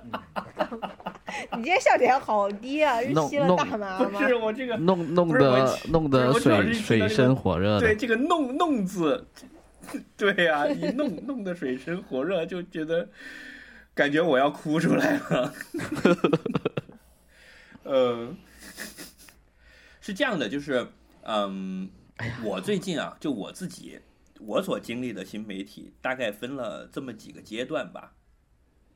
[1.52, 4.10] 你今天笑点好低啊，是弄吸了大麻吗？
[4.10, 9.26] 不是我这个弄弄得弄得水水深火热的，对这个“弄”“弄”字，
[10.16, 13.08] 对呀、一弄弄得水深火热，就觉得
[13.98, 15.52] 感觉我要哭出来了。
[17.82, 18.32] 呃，
[20.00, 20.86] 是这样的，就是
[21.22, 21.90] 嗯，
[22.44, 23.98] 我最近啊，就我自己
[24.38, 28.14] 我所经历的新媒体，大概分了这么几个阶段吧。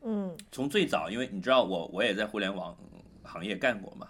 [0.03, 2.77] 嗯从最早，因为你知道我我也在互联网
[3.25, 4.07] 行业干过嘛，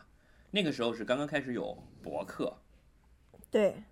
[0.50, 2.59] 那个时候是刚刚开始有博客，
[3.50, 3.83] 对，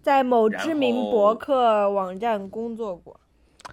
[0.00, 3.20] 在某知名博客网站工作过。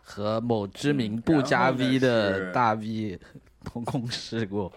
[0.03, 3.19] 和某知名嗯不加 V 的大 V
[3.65, 4.71] 同共事过。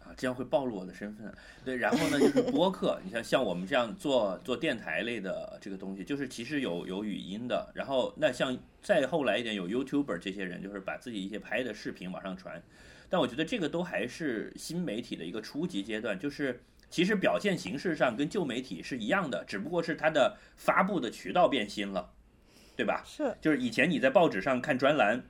[0.00, 1.34] 啊，这样会暴露我的身份。
[1.64, 7.70] 对，然后呢，就是播客，你像像我们这样做做电台类的这个东西，就是其实有有语音的。
[7.74, 12.62] 然后那像再后来一点，有 YouTuber 这些人，就是把自己一些拍的视频往上传。
[13.10, 22.12] 但我觉得这个都还是新媒体的一个初级阶段，就是其实表现形式上跟旧媒体是一样的，只不过是它的发布的渠道变新了，
[22.78, 23.02] 对吧？
[23.04, 25.20] 是，就是以前你在报纸上看专栏，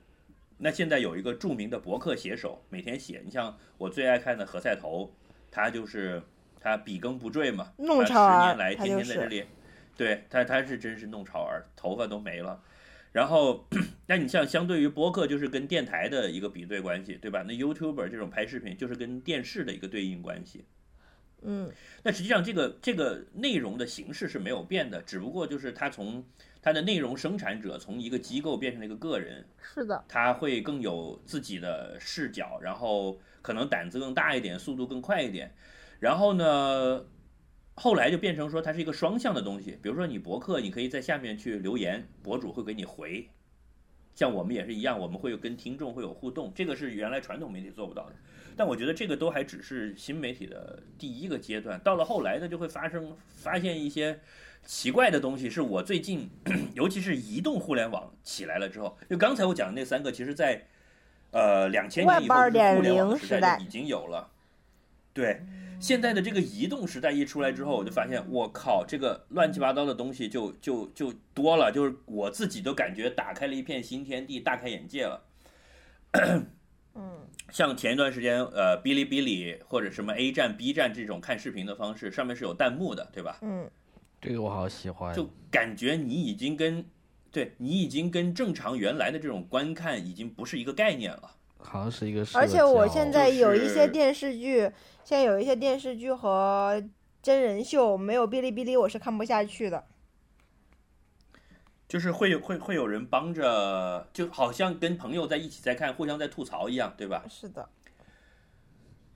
[0.59, 3.23] 那现在有一个著名的博客写手，每天写。
[3.25, 5.11] 你像我最爱看的何赛头，
[5.51, 6.23] 他就是
[6.61, 9.45] 他笔耕不缀嘛，弄潮儿年来天天在这里，
[9.97, 12.63] 对他他是真是弄潮儿，头发都没了。
[13.13, 13.67] 然后，
[14.07, 17.43] 那你像相对于播客，就是跟电台的一个比对关系，对吧？
[17.49, 20.67] 那 YouTuber 这种拍视频，就是跟电视的一个对应关系。
[21.41, 26.23] 嗯那实际上，这个这个内容的形式是没有变的，只不过就是它从
[26.61, 35.55] 它的内容生产者从一个机构变成了一个个人，是的，他会更有自己的视角，然后可能胆子更大一点，速度更快一点。
[36.01, 37.07] 然后呢，
[37.75, 39.79] 后来就变成说它是一个双向的东西。
[39.83, 43.29] 比如说你博客，你可以在下面去留言，博主会给你回。
[44.15, 48.17] 像我们也是一样，我们会跟听众会有互动，这个是原来传统媒体做不到的。
[48.57, 54.19] 但我觉得这个都还只是新媒体的第一个阶段，到了后来呢，就会发生发现一些
[54.65, 55.49] 奇怪的东西。
[55.51, 56.31] 是我最近，
[56.75, 60.67] 尤其是移动互联网起来了之后，就刚才我讲的那三个，其实在
[61.31, 62.35] 呃两千年以后
[62.77, 64.31] 互联网时代已经有了。
[65.13, 65.43] 对，
[65.81, 75.25] 现在的这个移动时代一出来之后，我就发现，我靠，这个乱七八糟的东西就就就多了，就是我自己都感觉打开了一片新天地，大开眼界了。
[76.95, 83.39] 嗯，像前一段时间，呃，哔哩哔哩或者什么 A 站、B 站这种看视频的方式，上面是有弹幕的，对吧？
[83.43, 83.69] 嗯，
[84.21, 85.15] 这个我好喜欢。
[85.15, 86.85] 就感觉你已经跟，
[87.31, 91.37] 对你已经跟正常原来的这种观看已经不是一个概念了。
[91.61, 94.61] 好像是一个而且我现在有一些电视剧，
[95.03, 96.83] 现在有一些电视剧和
[97.21, 99.85] 真人秀没有哔哩哔哩我是看不下去的。
[101.89, 107.25] 就是会有会会有人帮着，就好像跟朋友在一起在看，互相在吐槽一样，对吧？
[107.29, 107.67] 是的，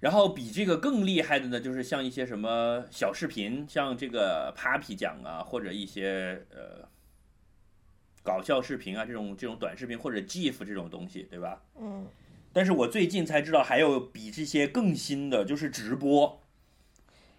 [0.03, 6.89] 然后比这个更厉害的呢，就是像一些什么小视频，像这个 Papi 酱啊，或者一些呃
[8.25, 11.63] 搞笑视频啊，这种这种短视频或者 GIF 这种东西，对吧？
[11.81, 12.05] 嗯，
[12.53, 16.41] 但是我最近才知道，还有比这些更新的，就是直播。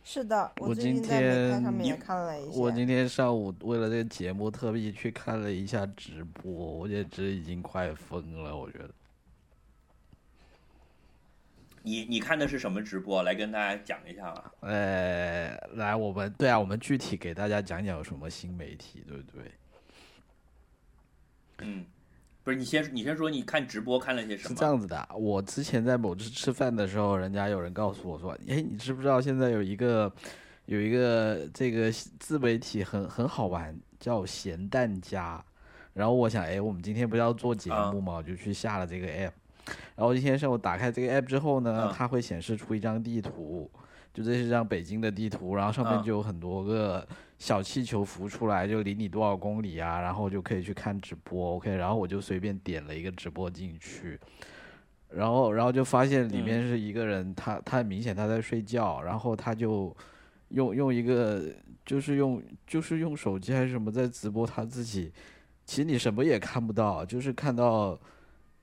[0.06, 2.58] 是的，我今天上面也你看了一下。
[2.58, 8.90] 我今天上午为了这个节目特意去看了一下直播，我简直已经快疯了，我觉得。
[11.84, 13.22] 你你看的是什么直播？
[13.24, 14.52] 来跟大家讲一下吧。
[14.62, 19.52] 呃，来，我们对啊，我们具体给大家讲讲有什么新媒体，对不对？
[21.60, 21.86] 嗯，
[22.44, 24.56] 不是你先你先说，你看直播看了些什么是？
[24.56, 30.12] 这样子的，我之前在某次吃饭的时候，人家有人告诉我说：“哎，你知不知道现在有一个
[30.66, 35.44] 有一个这个自媒体很很好玩，叫咸蛋家。”
[35.94, 39.32] 然后我想，哎，我们今天不是要做节啊目嘛，我就去下了这个 app。
[39.96, 43.70] 然后今天上午打开这个 app 之后呢，嗯它会显示出一张地图，
[44.14, 47.08] 就这是张北京的地图，然后上面嗯就有很多个
[47.38, 54.20] 小气球浮出来，就离你多少公里啊，然后就可以去看直播，OK，然后我就随便点了一个直播进去，
[55.10, 59.96] 然后然后就发现里面是一个人，他他很明显他在睡觉，然后他就
[60.50, 61.44] 用用一个
[61.86, 65.12] 就是用就是用手机还是什么在直播他自己，
[65.66, 67.98] 其实你什么也看不到，就是看到。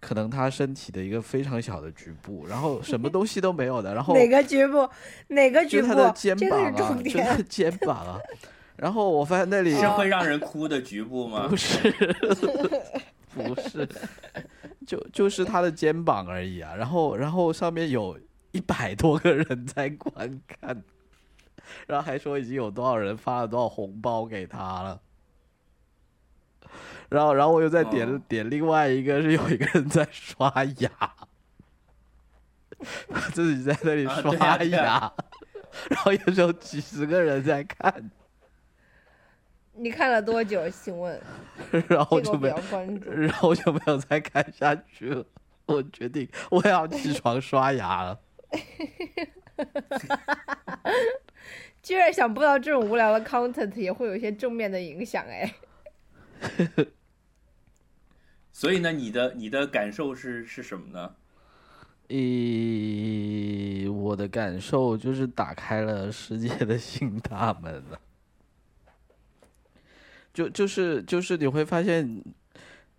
[0.01, 4.88] 可能他身体的一个非常小的局部，然后什么东西都没有的，然后哪个局部？
[5.28, 5.94] 哪个局部就他？
[5.94, 7.16] 的肩这是膀啊，重点。
[7.16, 8.18] 就他的肩膀啊。
[8.76, 11.55] 然后我发现那里是会让人哭的局部吗不？
[11.55, 11.92] 是，
[13.34, 13.86] 不是，
[14.86, 16.74] 就就是他的肩膀而已啊。
[16.74, 18.18] 然后然后上面有
[18.53, 20.82] 一百多个人在观看，
[21.86, 24.98] 然后还说已经有多少人发了多少红包给他了。
[27.11, 30.90] 然后，然后我又再点、哦点另外一个，是有一个人在刷牙，
[33.34, 34.32] 自己在那里啊刷
[34.64, 35.12] 牙，
[35.90, 38.11] 然后有时候几十个人在看，
[39.74, 40.70] 你看了多久？
[40.70, 41.20] 请问，
[41.88, 43.11] 然后我就没有关注。
[43.11, 45.24] 然后我就没有再看下去了。
[45.66, 48.20] 我决定我要起床刷牙了。
[51.82, 55.54] 居然想不到这种无聊的 content 也会有一些正面的影响哎。
[58.61, 61.11] 所以呢，你的你的感受是是什么呢？
[62.08, 67.98] 咦，我的感受就是打开了世界的新大门 了。
[70.34, 72.22] 就就是就是你会发现，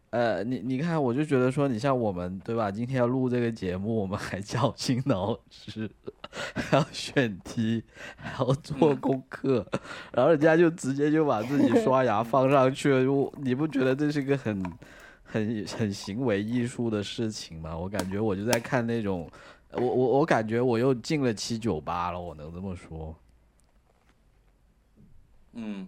[0.09, 2.71] 呃，你你看，我就觉得说，你像我们对吧？
[2.71, 5.87] 今天要录这个节目，我们还绞尽脑汁，
[6.55, 7.83] 还要选题，
[8.15, 9.63] 还要做功课，
[10.11, 14.59] 然后人家就直接就把自己刷牙放上去了，就你不觉得这是一个很
[15.31, 17.77] 很 很行为艺术的事情嘛？
[17.77, 19.29] 我感觉我就在看那种，
[19.71, 23.15] 我我我感觉我又进了七九八了，我能这么说。
[25.53, 25.87] 嗯，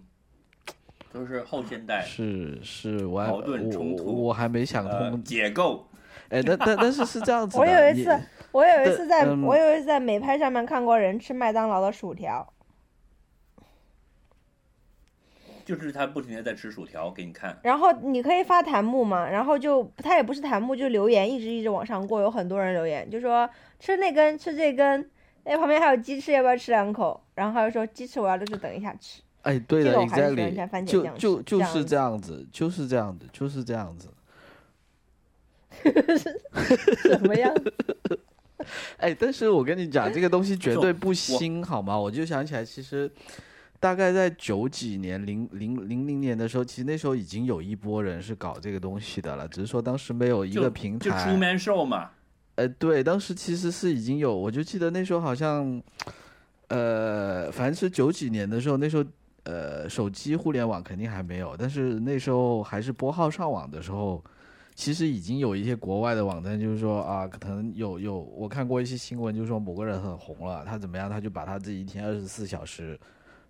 [1.12, 5.22] 都是后现代是是，我还矛盾我冲突我还没想呃通。
[5.22, 5.86] 解构。
[6.30, 8.20] 哎，但但但是是这样 子的，我有一次，
[8.52, 12.46] 我有一次在，嗯我有一次在美拍上面看过人吃麦当劳的薯条。
[15.64, 23.48] 就是他不停的在吃薯条给你看，然后你可以发弹幕嘛，然后就他也不是弹幕，就留言一直一直往上过，有很多人留言，就说
[23.80, 25.10] 吃那根吃这根，
[25.44, 27.20] 哎旁边还有鸡翅，要不要吃两口？
[27.34, 29.22] 然后他就说鸡翅我要就是等一下吃。
[29.42, 34.08] 哎，对的这个我还是喜欢加，exactly，就番茄酱就就是这样子这样子，就是这样子，就是这样子。
[37.02, 37.74] 什么样子？
[38.96, 41.98] 哎，但是我跟你讲，这个东西绝对 不新，好吗？
[41.98, 43.10] 我就想起来，其实
[43.84, 51.22] 大概在九几年、零零零零年的时候，其实那时候已经有一波人是搞这个东西的了，只是说当时没有一个平就台。
[51.22, 52.08] 就《出 Man Show 嘛，
[52.54, 55.82] 呃，对，当时其实是已经有，我就记得那时候好像，
[56.68, 59.04] 呃，反正是九几年的时候，那时候
[59.42, 64.24] 呃，手机互联网肯定还没有，但是那时候还是拨号上网的时候，
[64.74, 72.98] 其实已经有一些国外的网站，就是说啊，可能有有我看过一些新闻，就是说某个人很红了，他怎么样，他就把他自己一天二十四小时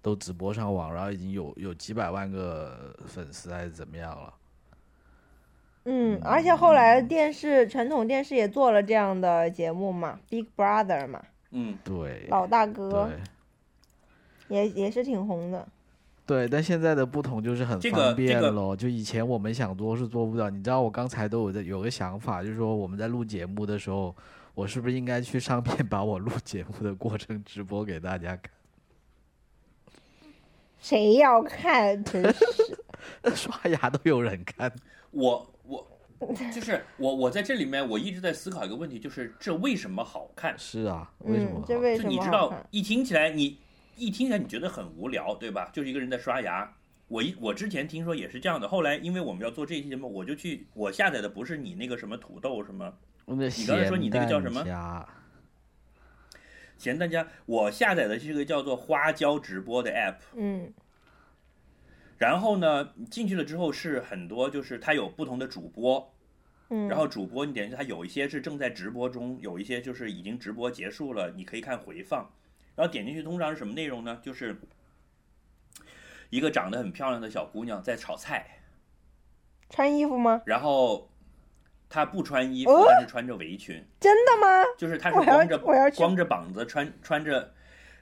[0.04, 4.34] 都直播上网，然后已经有有几百万个粉丝还是怎么样了。
[5.86, 13.10] 嗯，而且后来电视传统电视也做了这样的节目嘛，Big Brother 嘛，嗯，对，老大哥
[14.48, 15.66] 也也是挺红的。
[16.26, 18.76] 对，但现在的不同就是很方便这个咯。
[18.76, 24.14] 就以前我们想做是做不到，你知道我刚才都有在有个想法，就是说我们在录节目的时候，
[24.54, 28.53] 我是不是应该去上面 把我录节目的过程直播给大家看？
[30.84, 32.04] 谁要看？
[32.04, 32.22] 真
[33.24, 34.70] 是刷牙都有人看，
[35.12, 35.86] 我我
[36.54, 40.54] 就是我我在这里面我一直在思考一个问题，就是这为什么好看？
[40.58, 43.58] 是啊，为什么嗯，这为什就你知道一听起来你
[43.96, 45.70] 一听起来你觉得很无聊，对吧？
[45.72, 46.70] 就是一个人在刷牙。
[47.08, 52.92] 我一我之前听说也是这样的，后来因为我们要做这期节目，我就去我下载的不是你那个什么土豆什么
[53.24, 54.62] 你刚才说你那个叫什么
[56.76, 60.16] 咸蛋家我下载的是个叫做花椒直播的 app。
[60.36, 60.72] 嗯
[62.16, 66.14] 然后呢，进去了之后是很多，就是它有不同的主播，
[66.70, 72.30] 嗯，然后主播你点进去它有一些是正在直播中，有一些就是已经直播结束了，你可以看回放。
[72.76, 74.20] 然后点进去通常是什么内容呢？
[74.22, 74.56] 就是
[76.30, 78.60] 一个长得很漂亮的小姑娘在炒菜，
[79.68, 80.40] 穿衣服吗？
[80.46, 81.10] 然后
[81.94, 84.64] 她不穿衣服，哦但是穿着围裙，真的吗？
[84.76, 85.58] 就是他是光着
[85.96, 87.52] 光着膀子穿穿着。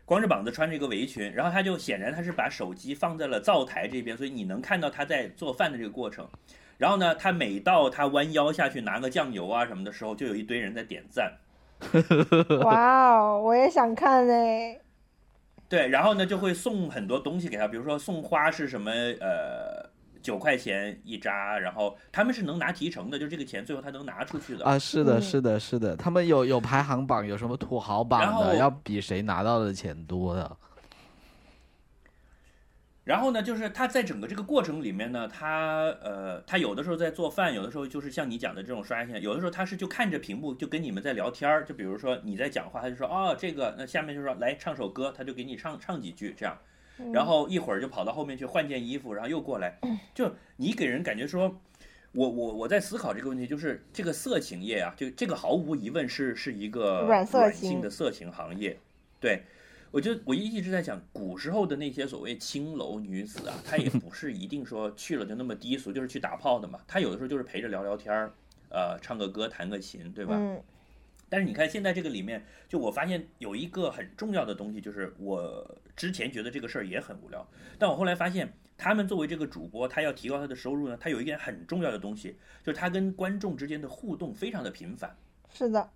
[0.05, 6.29] 光着膀子穿着一个围裙，然后他就显然他是把手机放在了灶台这边，所以你能看到他在做饭的这个过程。
[6.77, 11.33] 然后呢，他每到他弯腰下去拿个酱油啊什么的时候，就有一堆人在点赞。
[12.63, 14.81] 哇哦，我也想看嘞。
[15.69, 19.89] 对，然后呢就会送很多东西给他，比如说送花是什么呃
[20.23, 24.65] 九块钱一扎，然后他们是能拿提成的，就这个钱最后他能拿出去的。
[24.65, 30.57] 啊，是的，嗯是的，是的，他们有有排行榜，有什么土豪榜的，要比谁拿到的钱多的。
[33.05, 46.57] 然后呢，就是他在整个这个过程里面呢，他呃，他有的时候在做饭，有的时候就是像你讲的这种刷牙，有的时候他是就看着屏幕就跟你们在聊天儿，就比如说你在讲话，他就说哦这个，那下面就说来唱首歌，他就给你唱唱几句这样，
[47.13, 49.79] 然后一会儿就跑到后面去换件衣服，然后又过来，
[50.15, 51.61] 就你给人感觉说。
[52.15, 58.79] 我我我在思考这个问题，就是这个色情业啊，就这个毫无疑问是是一个软性的色情行业，
[59.19, 59.45] 对，
[59.91, 66.81] 我就我一直在想，古时候的那些所谓青楼女子啊， 她也不是一定说去了就那么低俗，就是去打炮的嘛。
[66.87, 68.31] 她有的时候就是陪着聊聊天儿，
[68.69, 70.37] 呃，唱个歌，弹个琴，对吧？
[70.39, 70.63] 嗯
[71.33, 85.17] 但是你看现在这个里面，就我发现有一个很重要的东西，就是我之前觉得这个事儿也很无聊，但我后来发现，他们作为这个主播，他要提高他的收入呢，他有一点很重要的东西，就是他跟观众之间的互动非常的频繁。
[85.49, 85.89] 是的，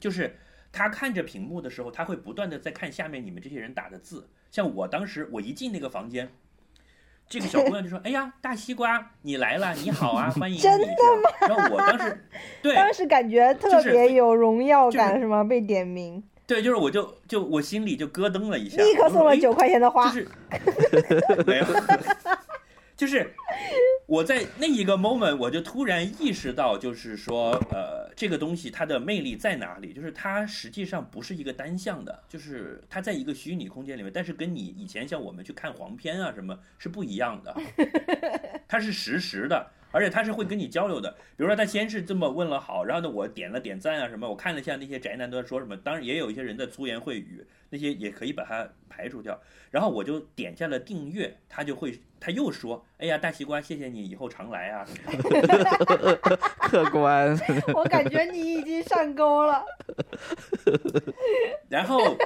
[0.00, 0.36] 就是
[0.72, 4.28] 他看着屏幕的时候，他会不断的在看下面你们这些人打的字。
[4.50, 6.28] 像我当时我一进那个房间，
[7.34, 10.86] 这个小姑娘就说：“哎呀，大西瓜，你来了，你好啊， 欢迎。”真的
[11.20, 11.30] 吗？
[11.48, 12.24] 然后我当时，
[12.62, 15.42] 对当时感觉特别有荣耀感，就是是吗？
[15.42, 20.08] 被点名，对，就是我就就我心里就咯噔了一下，立刻送了九块钱的花。
[20.08, 21.64] 哎就是 没有，
[22.96, 23.34] 就是
[24.06, 29.92] 我在那一个 moment，我就突然意识到，就是说，呃，这个东西它的魅力在哪里？
[29.92, 37.56] 就是它实际上不是一个单向的，就是它在一个虚拟空间里面，但是跟你以前像我们去看黄片啊什么是不一样的，
[38.68, 39.70] 它是实时的。
[39.94, 49.40] 而且他是会跟你交流的，比如说他先是这么问了好，然后呢我点了点赞啊什么，我看了一下那些宅男都在说什么，当然也有一些人在粗言秽语，那些也可以把它排除掉。
[49.70, 54.84] 然后我就点下了订阅，他就会他又说，哎呀大西瓜，谢谢你，以后常来啊。
[56.58, 57.38] 客观，
[57.74, 59.64] 我感觉你已经上钩了。
[61.68, 62.16] 然后，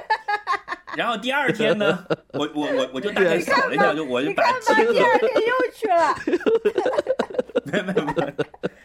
[0.95, 6.15] 然后第二天呢，我我我我就大概扫了一下，就我就把第二天又去了。
[7.65, 8.13] 没有没有没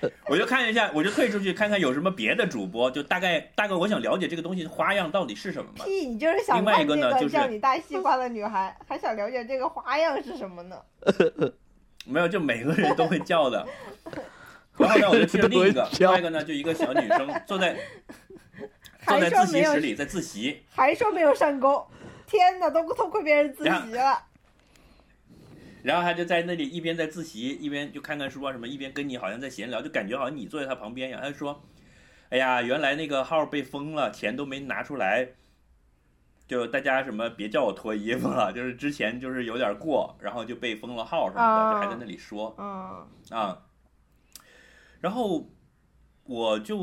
[0.00, 5.84] 有，我就看一下，我就退出去看看有什么别的主播，就大概大概我想了解这个东西的花样到底是什么嘛。
[5.84, 10.76] 屁，你就是想另外看一个呢就是个叫你大西瓜的女孩，还想了解这个花样是什么呢？
[12.06, 13.66] 没有，就每个人都会叫的。
[14.76, 17.76] 然后呢，我就去了另一个 另外一个呢，就一个小女生坐在
[19.06, 21.86] 坐在自习室里在自习，还说没有上钩，
[22.26, 24.20] 天哪，都偷窥别人自习了。
[25.84, 31.20] 然后他就在那里一边在自习，一边就看看书啊什么，一边跟你好像在闲聊，就感觉好像你坐在他旁边一样。
[31.20, 31.62] 他就说
[32.30, 35.28] ：“哎呀，原来那个号被封了，钱都没拿出来，
[36.48, 43.62] 就大家什么别叫我脱衣服了，就是之前就是有点过，然后就被封了号什么的，就还在那里说嗯，啊。
[45.02, 45.50] 然后
[46.24, 46.78] 我就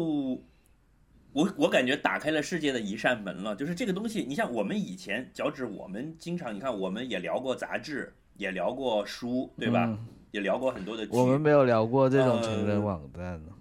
[1.33, 9.85] 我我感觉打开了世界的一扇门了，就是这个东西，你像我们以前脚趾，我们经常你看，我们也聊过杂志，也聊过书，对吧？
[9.85, 11.11] 嗯也聊过很多的剧。
[11.11, 13.51] 我们没有聊过这种成人呃网站呢。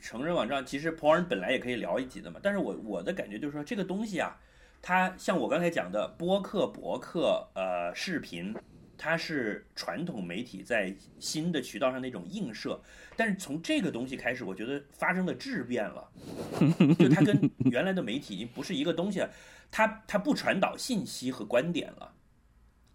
[0.00, 4.36] 成人网站其实 porn 本来也可以聊一集的嘛，但是我我的感觉就是说这个东西啊，
[4.82, 8.52] 它像我刚才讲的播客、博客、呃视频，
[8.98, 12.80] 它是传统媒体在新的渠道上的一种映射，
[13.16, 16.10] 但是从这个东西开始，我觉得发生了质变了，
[16.98, 19.30] 就它跟原来的媒体已经不是一个东西了，
[19.70, 22.10] 它它不传导信息和观点了。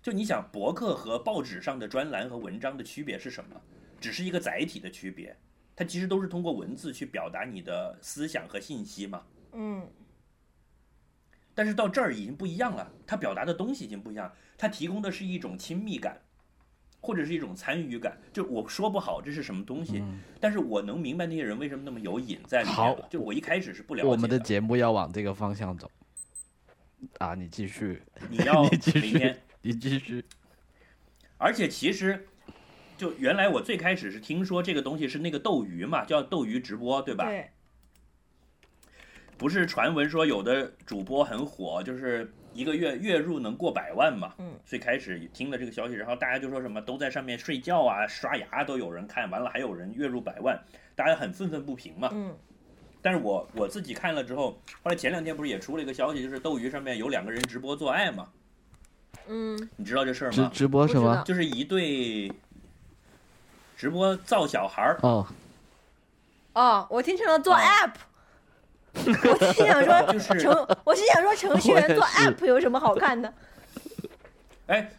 [0.10, 3.62] 就你想，博客和报纸上的专栏和文章的区别是什么？
[4.02, 5.38] 只是一个载体的区别。
[5.76, 9.22] 它其实都是通过文字去表达你的思想和信息嘛。
[9.54, 9.88] 嗯
[11.54, 16.20] 但是到这儿已经不一样了，它表达的东西已经不一样，它提供的是一种亲密感，
[17.02, 18.18] 或者是一种参与感。
[18.34, 20.04] 就我说不好这是什么东西，
[20.40, 23.08] 但是我能明白那些人为什么那么有瘾在里面了。
[23.12, 25.92] 就我一开始是不了解我们的节目要往这个方向走。
[27.20, 28.64] 啊，你继续，你要
[28.96, 29.42] 明天，
[29.72, 30.24] 你继续。
[31.38, 32.26] 而且其实。
[32.98, 37.24] 就原来我最开始是听说这个东西是那个斗鱼嘛，叫斗鱼直播，对吧？
[37.24, 37.50] 对，
[39.38, 44.34] 不是传闻说有的主播很火，就是一个月月入能过百万嘛。
[44.38, 50.62] 嗯，最开始听了这个消息，然后大家就说什么都在上面睡觉啊、刷牙都有人看，完了还有人月入百万，
[50.94, 52.10] 大家很愤愤不平嘛。
[52.12, 52.38] 嗯
[53.02, 58.30] 但是我我自己看了之后，后来前两天不是也出了一个消息，就是斗鱼上面有两个人直播做爱嘛？
[59.28, 60.52] 嗯，你知道这事儿直吗？
[60.54, 61.22] 直播什么？
[61.26, 62.32] 就是一对
[63.78, 65.26] 直播造小孩儿，哦，
[66.54, 67.92] 哦，我听成了做哦 app，
[68.94, 73.32] 我心想说 就是程，我心想说程序员做 app 有什么好看的？
[74.68, 74.92] 哎，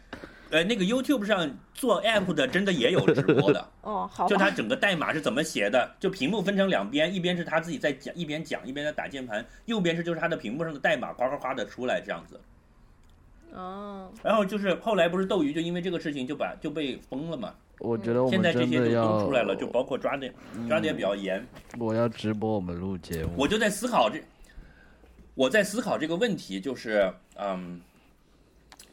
[0.50, 3.68] 呃，那个 YouTube 上做 app 的真的也有直播的。
[3.82, 5.90] 哦，好就他，整个代码是怎么写的？
[5.98, 12.40] 就屏幕分成两边，一边是他自己在讲，一边讲，一边在打键盘；右边是就是他的屏幕上的代码，呱呱呱的出来这样子。
[13.54, 17.54] 哦，然后就是后来不是斗鱼就因为这个事情就把就被封了嘛。
[17.78, 20.30] 我觉得我们现在这些都出来了，就包括抓的
[20.68, 21.42] 抓的也比较严。
[21.78, 23.32] 我要直播我们录节目。
[23.38, 24.20] 我就在思考这，
[25.34, 27.80] 我在思考这个问题，就是嗯，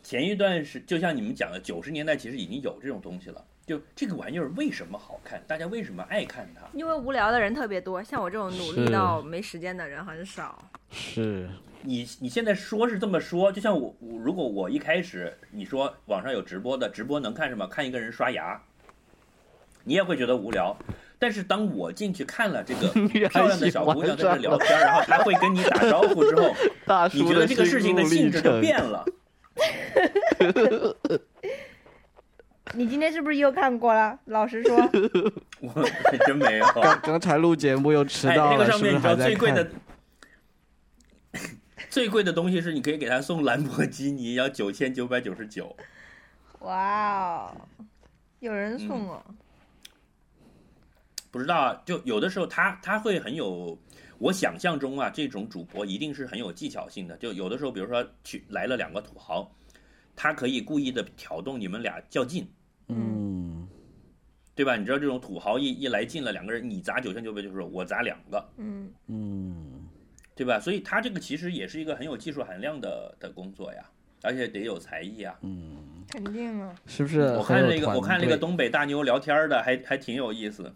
[0.04, 3.44] 前一段是就像你们讲的，九十年代其实已经有这种东西了。
[3.66, 5.44] 就这个玩意儿为什么好看？
[5.46, 6.62] 大家为什么爱看它？
[6.72, 10.58] 因为无聊的人特别多，像我这种努力到没时间的人很少。
[10.90, 11.50] 是，
[11.82, 17.66] 你你现在说是这么说，就像我我如果我一开始你说网上有直播的，直播能看什么？
[17.68, 18.62] 看一个人刷牙，
[19.84, 20.76] 你也会觉得无聊。
[21.20, 22.88] 但是当我进去看了这个
[23.30, 26.54] 漂亮的小姑娘在这聊天，然后她会跟你打招呼之后，
[27.14, 29.04] 你觉得这个事情的性质就变了。
[32.74, 34.20] 你今天是不是又看过了？
[34.26, 34.78] 老实说，
[35.62, 35.70] 我
[36.04, 36.66] 还真没有。
[36.76, 39.68] 刚刚才录节目又迟哎，那到了，个上面你知道是不是还在看最贵的？
[41.90, 45.76] 最贵的东西是你可以给他送兰博基尼，要九千九百九十九。
[46.60, 47.62] 哇哦，
[48.40, 49.24] 有人送哦。
[51.30, 53.78] 不知道啊，就有的时候他他会很有，
[54.18, 57.16] 我想象中啊，这种主播一定是很有技巧性的。
[57.18, 59.50] 就有的时候，比如说去来了两个土豪，
[60.16, 62.48] 他可以故意的挑动你们俩较劲，
[62.88, 63.68] 嗯，
[64.56, 64.76] 对吧？
[64.76, 69.77] 你知道这种土豪一一来劲了，两个人你砸九千九百九十九，我砸两个，嗯，嗯，
[70.38, 70.60] 对吧？
[70.60, 73.84] 所以他这个其实也是一个很有技术含量的的工作呀，
[74.22, 75.38] 而且得有才艺啊。
[75.42, 76.74] 嗯肯定啊。
[76.86, 80.74] 是不是我看那个我看那个东北大妞聊天的还还挺有意思，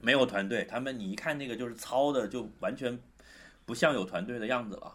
[0.00, 2.98] 没有团队，他们你一看那个就是糙的，就完全
[3.64, 4.94] 不像有团队的样子了。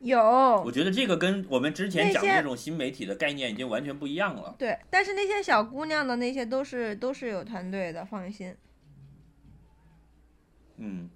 [0.00, 0.18] 有
[0.64, 4.54] 我觉得这个跟我们之前讲的那种新媒体的概念已经完全不一样了。
[4.56, 8.54] 对，但是那些小姑娘的那些都是都是有团队的，放心。
[10.76, 11.10] 嗯，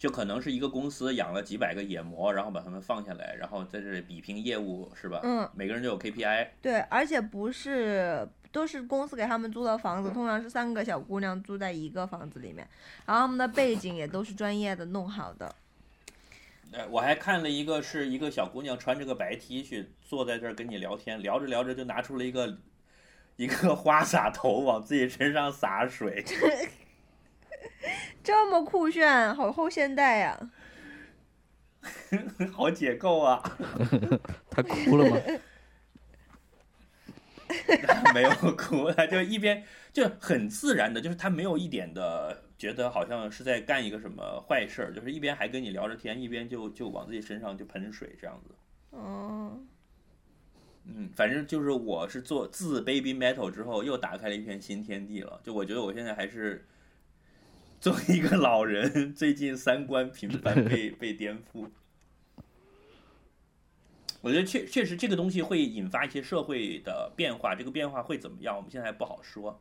[0.00, 5.20] 就可能是一个公司养了几百个野模，然后把他们放下来，然后在这里比拼业务，是吧？
[5.22, 6.48] 嗯，每个人都有 KPI。
[6.62, 12.66] 对，而且不是都是公司给他们租的房子，通常是三个小姑娘住在一个房子里面，
[13.04, 15.54] 然后他们的背景也都是专业的弄好的。
[16.72, 22.56] 呃，我还看了一个是一个小姑娘穿着个白 T 恤坐在这儿跟你聊天，聊着聊着就拿出了一个
[23.36, 26.24] 一个花洒头往自己身上洒水，
[28.22, 30.50] 这么酷炫，好后现代呀、
[32.52, 33.42] 好解构啊！
[34.50, 35.16] 他哭了吗？
[38.14, 48.54] 没有哭，他就一边就很自然的，就是他没有一点的觉得好像是在干一个什么坏事儿，就是一边还跟你聊着天，一边就就往自己身上就喷水这样子。
[48.90, 49.58] 哦，
[50.84, 55.40] 嗯，反正就是我是做自 Baby Metal 之后，又打开了一片新天地了。
[55.42, 56.64] 就我觉得我现在还是
[57.80, 61.66] 作为一个老人，最近三观频繁被 被颠覆。
[64.20, 69.58] 我觉得确确实这个东西会引发一些社会的变化，这个变化会怎么样，我们现在还不好说。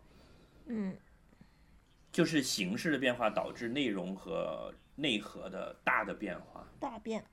[0.66, 0.96] 嗯
[2.12, 6.68] 就是形式的变化导致内容和内核的大的变化。
[6.80, 7.24] 大变。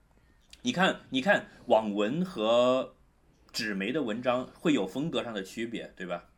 [0.62, 2.94] 你看，你看网文和
[3.52, 6.28] 纸媒的文章会有风格上的区别，对吧？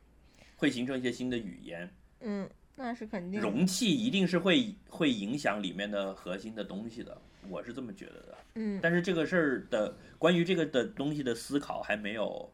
[0.57, 2.49] 会形成一些新的语言，嗯，
[2.79, 3.47] 那是肯定的。
[3.47, 8.39] 容器一定是会会影响里面的核心的东西的，我是这么觉得的。
[8.55, 12.51] 嗯但是这个事儿的关于这个的东西的思考还没有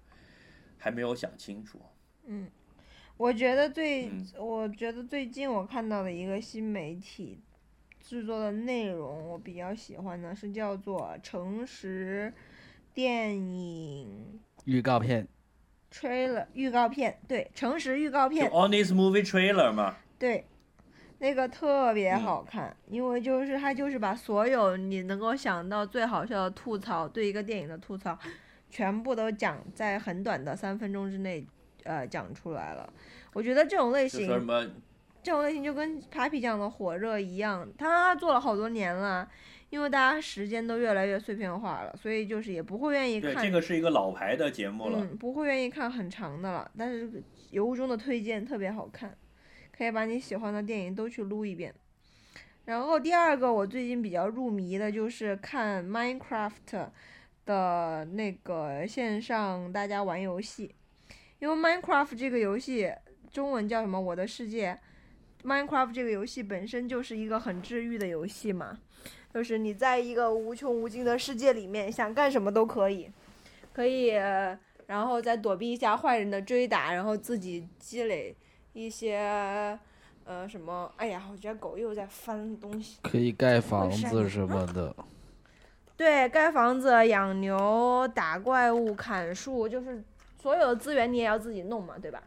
[0.77, 1.81] 还没有想清楚。
[2.27, 2.49] 嗯，
[3.17, 7.39] 我觉得最，嗯我觉得最近我看到的一个新媒体
[8.01, 12.33] 制作的内容，我比较喜欢的是叫做诚实
[12.93, 15.27] 电影预告片
[15.91, 20.47] trailer 预告片，对，诚实预告片，Honest Movie Trailer 嘛，对，
[21.19, 28.19] 那个特别嗯好看，因为就是他就是把所有你能够想到最好笑的吐槽，对一个电影的吐槽，
[28.71, 31.47] 全部都讲在很短的三分钟之内，
[31.85, 32.91] 呃，讲出来了。
[33.33, 34.29] 我觉得这种类型
[35.23, 39.27] 这种类型就跟 Papi 酱的火热一样，他做了好多年了，
[39.71, 44.99] 因为大家时间都越来越碎片化了，所以就是也不会愿意看对这个是一个老牌的节目了。
[45.01, 49.17] 嗯，不会愿意看很长的了，但是由衷的推荐，特别好看，
[49.77, 51.75] 可以把你喜欢的电影都去撸一遍。
[52.65, 56.89] 然后第二个我最近比较入迷的就是看 Minecraft
[57.45, 60.75] 的那个线上大家玩游戏，
[61.39, 62.93] 因为 Minecraft 这个游戏
[63.31, 64.01] 中文叫什么？
[64.01, 64.79] 我的世界。
[65.45, 68.79] Minecraft 这个游戏本身就是一个很治愈的游戏嘛，
[69.35, 73.11] 就是你在一个无穷无尽的世界里面，想干什么都可以，
[73.75, 74.07] 可以，
[74.87, 78.35] 然后再躲避一下坏人的追打，然后自己积累
[78.75, 79.79] 一些，
[80.25, 80.93] 呃，什么？
[80.97, 82.99] 哎呀，我觉得狗又在翻东西。
[83.03, 84.95] 可以盖房子什么 的，
[85.97, 90.03] 对，盖房子、养牛、打怪物、砍树，就是
[90.41, 92.23] 所有的资源你也要自己弄嘛，对吧？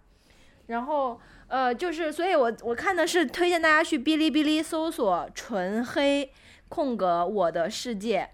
[0.67, 6.31] 然后，呃，就是，所以我我看的是推荐大家去哔哩哔哩搜索“纯黑
[6.69, 8.29] 空格我的世界”，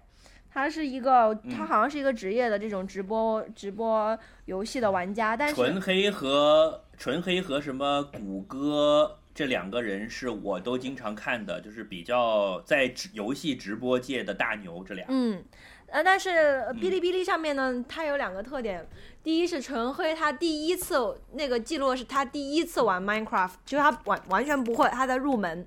[0.50, 15.04] 他是一个，他嗯好像是一个职业的这种直播直播游戏的玩家，但是纯黑和纯黑和什么谷歌这两个人是我都经常看的，就是比较在直游戏直播界的大牛，这俩。
[15.08, 15.42] 嗯，
[15.88, 18.86] 呃，但是呃哔哩哔哩上面呢，它有两个特点。
[19.22, 25.66] 第一是纯黑，他第一次那个记录是他第一次玩 Minecraft，就是他完完全不会，他在入门。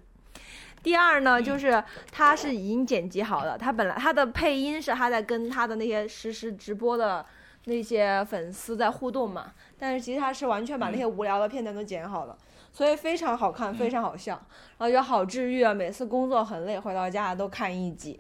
[0.84, 7.25] 第二呢，就是他是已经剪辑好了，他本来他的配音是他在跟他的那些实时直播的
[7.68, 12.38] 那些粉丝在互动嘛，但是其实他是完全把那些无聊的片段都剪好了，
[12.72, 14.41] 所以非常好看，非常好笑，
[14.78, 15.74] 然后就好治愈啊！
[15.74, 18.18] 每次工作很累，回到家都看一集。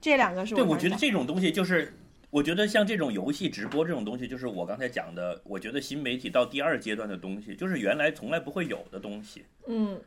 [0.00, 1.92] 这两个是对，我觉得这种东西就是，
[2.30, 9.44] 我觉得像这种游戏直播这种东西，就是我刚才讲的，我觉得新媒体到第二阶段的东西，就是原来从来不会有的东西。
[9.66, 10.00] 嗯，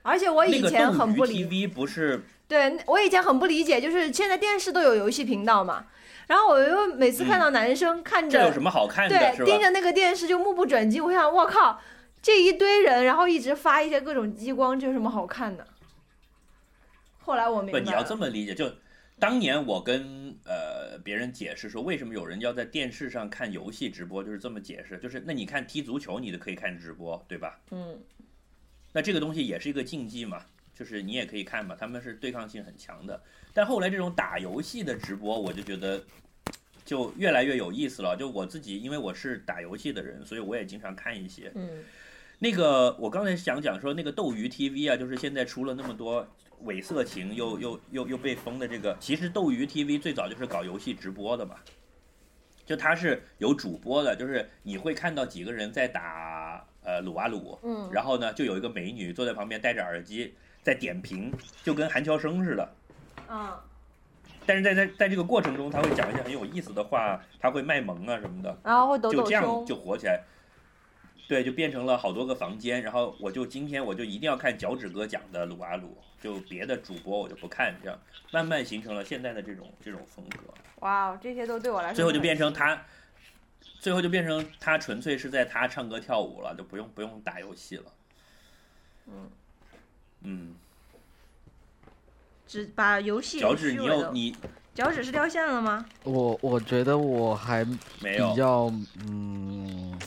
[0.00, 5.86] 而且我以前很不理，TV 不是对我以前很不理解，就是现在电视都有游戏频道嘛，
[6.26, 11.80] 然后我又每次看到男生看着、这有什么好看的，对盯着那个电视就目不转睛，我想我靠，
[12.20, 15.66] 这一堆人，然后一直发一些各种激光，这有什么好看的？
[17.18, 18.72] 后来我明不，白了，你要这么理解，就
[19.18, 27.58] 当年我跟呃别人解释说，为什么有人要在电视上看游戏直播，就是这么解释，就是那你看踢足球，你都可以看直播，对吧？
[27.70, 28.00] 嗯
[28.92, 30.42] 那这个东西也是一个竞技嘛，
[30.74, 33.22] 就是你也可以看嘛，他们是对抗性很强的。
[33.56, 36.04] 但后来这种打游戏的直播，我就觉得
[36.84, 38.14] 就越来越有意思了。
[38.14, 41.50] 就我自己，因为我是打游戏的人，所以我也经常看一些。
[41.54, 41.82] 嗯
[42.38, 46.28] 那个我刚才想讲说，那个斗鱼 TV 啊，就是现在出了那么多
[46.64, 51.56] 伪色情又又又又被封的这个，其实斗鱼 TV 最早就是搞游戏直播的嘛，
[52.66, 61.32] 就它是有主播的，就是你会看到几个人在打呃撸啊撸，嗯，然后呢就有一个美女坐在旁边戴着耳机在点评，
[61.64, 62.75] 就跟韩乔生似的。
[63.28, 63.62] 啊
[64.44, 68.56] 但是在在在这个过程中，他会讲一些很有意思的话，他会卖萌啊什么的。
[68.62, 70.22] 然后会抖抖就这样胸，就火起来。
[71.28, 77.98] 对，就变成了好多个房间，然后我就今天我就一定要看脚趾哥讲的鲁啊鲁，就别的主播我就不看，这样
[78.30, 82.80] 慢慢形成了现在的这种这种风格，哇哦，这些都对我来说最后就变成他，
[83.80, 87.84] 最后就变成他纯粹是在他唱歌跳舞了，就不用不用打游戏了。
[89.08, 89.30] 嗯
[90.22, 90.54] 嗯，
[92.46, 94.36] 只把游戏脚趾，你虚伪的有你
[94.74, 95.84] 脚趾是掉线了吗？
[96.04, 97.64] 我我觉得我还
[98.00, 98.70] 没有比较
[99.08, 99.98] 嗯，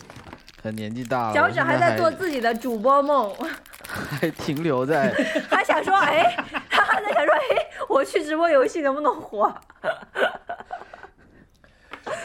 [0.62, 3.34] 可年纪大了，脚趾还在做自己的主播梦，
[3.88, 5.12] 还停留在
[5.50, 6.36] 还想说，哎，
[6.70, 9.54] 他 还在想说，哎，我去直播游戏能不能火？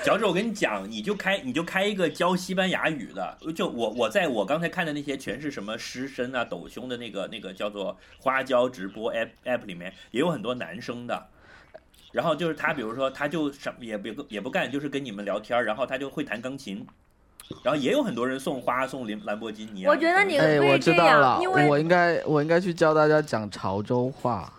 [0.05, 11.26] 脚趾，我跟你讲，你就开你就开一个教西班牙语的，就我我在我刚才看的那些全是什么狮身啊、抖胸的那个那个叫做花椒直播 app app 里面也有很多男生的。
[12.12, 16.87] 然后就是他，比如说他就什么也不也不干，就是跟你们聊天，然后他就会弹钢琴。
[17.62, 19.91] 然后也有很多人送花送兰兰博基尼啊。
[19.91, 24.53] 我觉得你哎，可以我知道了，因为我应该我应该去教大家讲潮州话。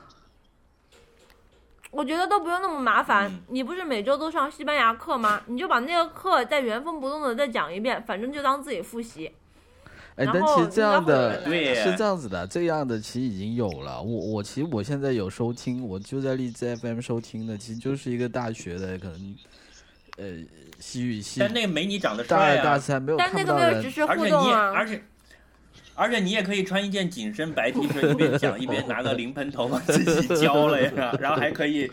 [1.95, 3.31] 我觉得都不用那么麻烦。
[3.31, 5.41] 嗯你不是每周都上西班牙课吗？
[5.47, 9.31] 你就把那个课再原封不动的再讲一遍，反正就当自己复习。
[10.17, 14.01] 哎，然后但其实这样的对是这样子的，这样的其实已经有了。
[14.01, 19.35] 我我其实我现在有收听，我就在荔枝 FM 收听的，其实就是一个大学的可能，
[20.17, 20.25] 呃，
[20.79, 24.71] 西语系但那个没你长得大帅二大啊，三没有但那看到人个没有只，是而且你也互动啊。
[24.75, 24.93] 而且。
[24.93, 25.03] 而且
[26.21, 31.89] 你也可以穿一件紧身白 T 恤，一边讲一边拿个淋喷头往 自己浇了呀，然后还可以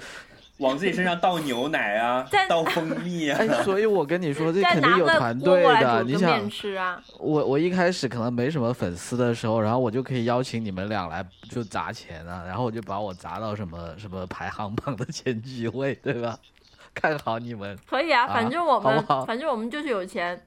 [0.58, 3.38] 往自己身上倒牛奶啊 再，倒蜂蜜啊。
[3.40, 6.02] 哎，所以我跟你说，这肯定有团队的。
[6.04, 7.00] 你想，吃啊？
[7.18, 16.38] 我我一开始可能没什么粉丝的时候，然后我就可以邀请你们俩来就砸钱啊，然后我就把我砸到什么什么排行榜的前几位，对吧？
[16.94, 17.76] 看好你们。
[17.88, 20.38] 可以啊，啊反正我们好好反正我们就是有钱，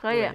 [0.00, 0.32] 可以对。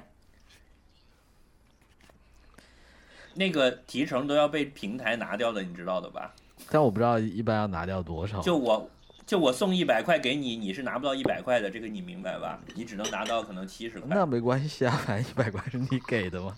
[3.33, 6.33] 那个提成都要被平台拿掉的，你知道的吧？
[6.69, 8.39] 但我不知道一般要拿掉多少。
[8.41, 8.89] 就我
[9.25, 12.59] 就我送一百块给你，你是拿不到一百块的，这个你明白吧？
[12.75, 14.07] 你只能拿到可能七十块。
[14.09, 16.55] 那没关系啊，反正一百块是你给的嘛。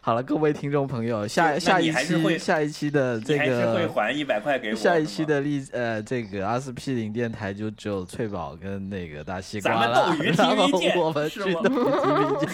[0.00, 4.74] 好了，各位听众朋友，下下一期下一期的这你还是会个还一百块给我。
[4.74, 12.50] 下一期的荔呃这个阿司匹林电台就只有翠宝跟那个大西瓜咱们了， 斗鱼然后 TV 见我们去斗鱼 TV 见。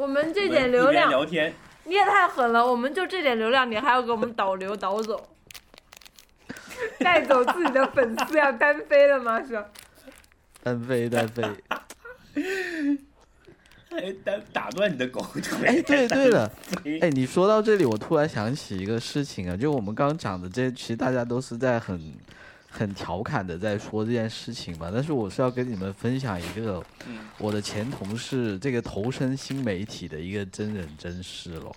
[0.00, 1.52] 我们这点流量，聊天，
[1.84, 2.66] 你也太狠了！
[2.66, 5.28] 我们就这点流量，你还要给我们导流导走，
[7.00, 9.42] 带走自己的粉丝要单飞了吗？
[9.44, 9.62] 是？
[10.62, 11.42] 单飞单飞。
[13.90, 15.66] 还打打断你的狗腿。
[15.66, 16.50] 哎，对对了，
[16.82, 22.00] 对哎，你说到这里，我突然想起一个事情啊，就我们刚刚讲的这些，其实大家都是在很
[22.70, 24.90] 很调侃的在说这件事情嘛。
[24.94, 31.74] 但是我是要跟你们分享一个嗯我的前同事这个投身新媒体的一个真人真事咯。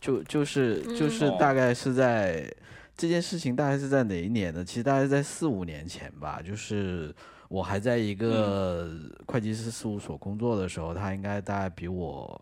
[0.00, 2.52] 就就是就是嗯大概是在、
[2.96, 4.64] 这件事情大概是在哪一年呢？
[4.64, 7.14] 其实大概在四五年前吧，就是
[7.48, 8.90] 我还在一个
[9.26, 12.40] 会计师事务所工作的时候，他应该大概比我，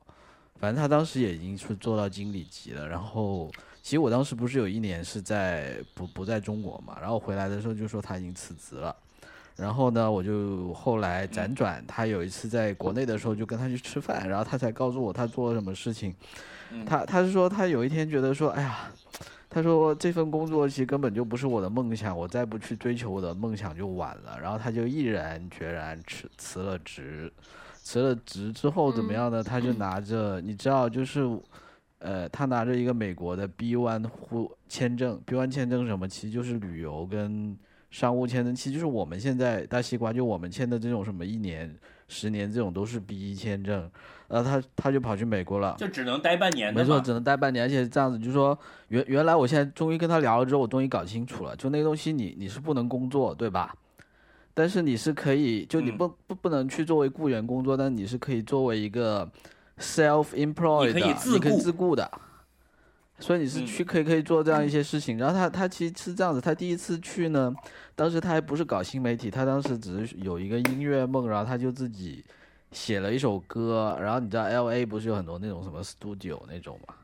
[0.58, 2.88] 反正他当时也已经是做到经理级了。
[2.88, 3.52] 然后
[3.82, 8.94] 其实我当时不是有一年是在不不在中国嘛，然后回来的时候就说他已经辞职了。
[9.56, 16.14] 然后呢，我就后来辗转，他有一次在国内的时候就跟他去吃饭，然后他才告诉我他做了什么事情。
[16.70, 18.90] 嗯他他是说他有一天觉得说，哎呀，
[19.50, 24.38] 他说这份工作其实根本就不是我的梦想，我再不去追求我的梦想就晚了。
[24.40, 27.30] 然后他就毅然决然辞辞了职，
[27.82, 29.42] 辞了职之后怎么样呢？
[29.42, 31.28] 他就拿着你知道就是。
[32.00, 36.08] 呃，他拿着一个美国的 B one 户签证，B one 签证什么？
[36.08, 37.56] 其实就是旅游跟
[37.90, 41.74] 商务签证，其实就是我们现在大西瓜就我们签的这种什么一年、
[42.08, 43.90] 十年这种都是 B 一签证，
[44.28, 53.74] 然后他他就跑去美国了，就只能待半年没错，只能待半年，而且这样子，就是说原原来我现在终于跟他聊了之后，我终于搞清楚了，就那个东西你你是不能工作，对吧？
[54.54, 59.30] 但是你是可以，就你嗯不、不不能去作为雇员工作，但你是可以作为一个
[59.80, 62.10] employed，你可以自雇自雇的。
[63.18, 67.54] 所以你是嗯去可以可以做这样一些事情，然后他他其实是这样子，他第一次去呢，
[67.94, 72.24] 当时他还不是搞新媒体，他当时只是有一个音乐梦，然后他就自己
[72.72, 76.94] 写了一首歌，然后你知道 L A 不是有很多那种什么 studio 那种嘛，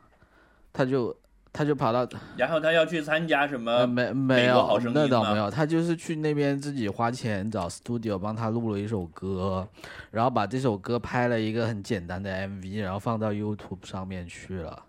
[0.73, 1.15] 他就
[1.57, 9.67] 他就跑到然后他要去参加什么呃没没有那倒没有，他就是去那边自己花钱找 studio 帮他录了一首歌，
[10.11, 14.83] 然后把这首歌拍了一个很简单的 MV，然后放到 YouTube 上面去了。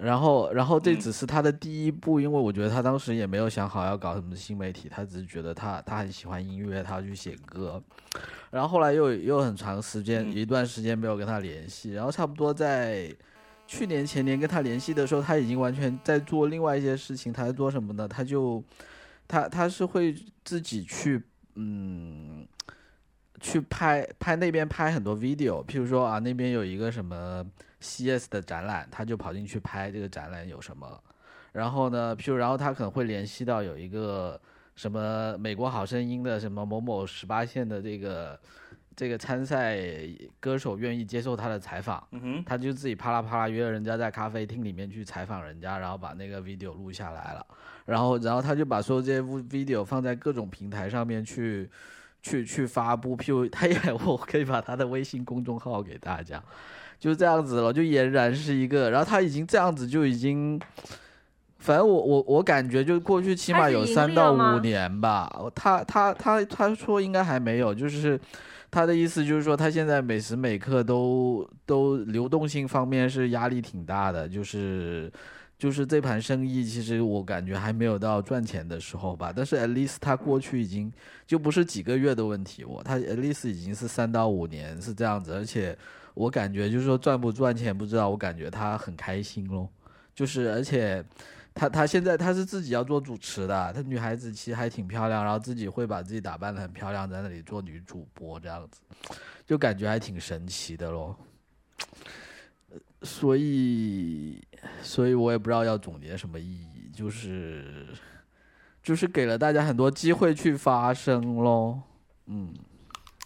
[0.00, 7.82] 然后，然后这嗯只是他的第一步，因为我觉得他当时也没有想好要搞什么新媒体，他只是觉得他他很喜欢音乐，他要去写歌。
[8.50, 13.12] 然后后来又又很长时间，嗯一段时间没有跟他联系，然后差不多在
[13.68, 17.30] 去年前年跟他联系的时候，他已经完全在做另外一些事情。
[17.30, 18.08] 他在做什么呢？
[18.08, 18.64] 他就
[19.28, 21.22] 他他是会自己去
[21.54, 22.48] 嗯
[23.40, 27.44] 去拍拍那边拍很多 video，譬如说啊那边有一个什么
[27.80, 31.00] CS 的展览，他就跑进去拍这个展览有什么。
[31.52, 34.40] 然后呢，譬如然后他可能会联系到有一个
[34.76, 38.40] 什么美国好声音的什么某某十八线的这个
[38.98, 39.78] 这个参赛
[40.40, 47.46] 歌手愿意接受他的采访，嗯哼，他就自己啪啦啪啦约人家在咖啡厅里面去采访人家，然后把那个 video 录下来了，
[47.86, 51.70] 然后然后他就把所有这些 video 放在各种平台上面去
[52.24, 56.42] 去去发布，譬如他也 我可以把他的微信公众号给大家，
[56.98, 60.60] 就这样子了，就俨然是一个，然后他已经这样子就已经。
[61.60, 68.18] 反正我我我感觉就过去起码有三到五年吧，他他他他说应该还没有，就是
[68.70, 75.10] 他的意思就是说他现在每时每刻都都流动性方面是压力挺大的，就是
[75.58, 80.92] 就是这盘生意其实我感觉还没有到赚钱的时候吧，但是 at least 他过去已经
[81.26, 85.76] 就不是几个月的问题，我他 at least 已经是三到五年是这样子，而且
[86.14, 89.68] 我感觉就是说赚不赚钱不知道，我感觉他很开心咯，
[90.14, 91.04] 就是而且。
[91.58, 98.80] 他他现在他是自己要做主持的，他女孩子其实还挺漂亮，然后自己会把自己打扮的很漂亮，在那里做女主播这样子，
[99.44, 101.16] 就感觉还挺神奇的咯。
[103.02, 104.40] 所以，
[104.82, 107.88] 所以我也不知道要总结什么意义，就是
[108.80, 111.82] 就是给了大家很多机会去发声咯。
[112.26, 112.54] 嗯，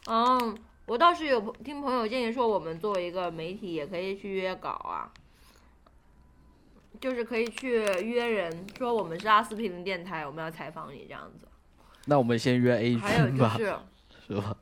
[0.06, 0.56] 嗯，
[0.86, 5.12] 我倒是有听朋友建议说，我们作为一个媒体，也可以去约稿啊，
[7.02, 11.48] 就是可以去约人说我们是阿司匹林电台，我们要采访你这样子。
[12.04, 13.76] 那我们先约 A 还有君吧，就是
[14.28, 14.56] 是吧？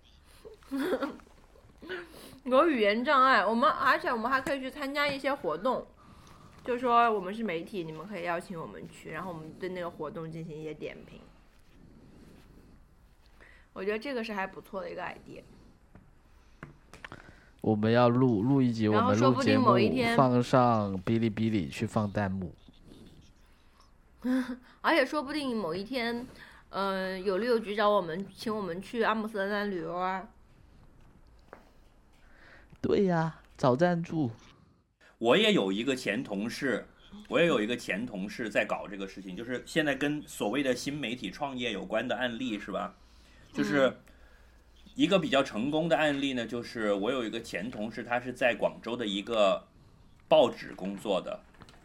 [2.44, 5.86] 有语言障碍，我们而且我们还可以去参加一些活动，
[6.64, 11.20] 就说我们是媒体，你们可以邀请我们去，然后我们对那个活动进行一些点评。
[13.74, 15.42] 我觉得这个是还不错的一个 idea。
[17.60, 22.54] 我们要录录一集，我们说不定录节目某一天放上哔哩哔哩去放弹幕。
[24.80, 26.26] 而且说不定某一天，
[26.70, 30.28] 嗯、有旅游局找我们，请我们去阿姆斯特丹旅游啊。
[32.80, 34.30] 对呀，找赞助。
[35.18, 36.86] 我也有一个前同事，
[37.28, 42.94] 我也有一个前同事在搞这个事情，就是现在跟所谓的新媒体创业有关的案例是吧？
[43.52, 43.94] 就是
[45.00, 49.64] 一个比较成功的案例呢，就是我有一个前同事，他是在广州的一个
[50.28, 51.40] 报纸工作的。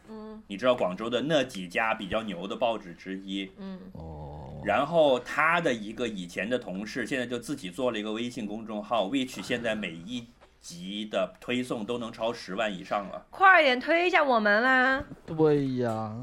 [0.09, 0.43] 嗯。
[0.47, 3.79] 你知道广州的那几家比较牛的报纸之一，嗯。
[3.93, 10.27] 哦，然后他的一个以前的同事，现在就自己做了一个微信公众号，which 现在每一
[10.59, 15.01] 集的推送都能超十万以上了，快点推一下我们啦！
[15.25, 16.13] 对呀，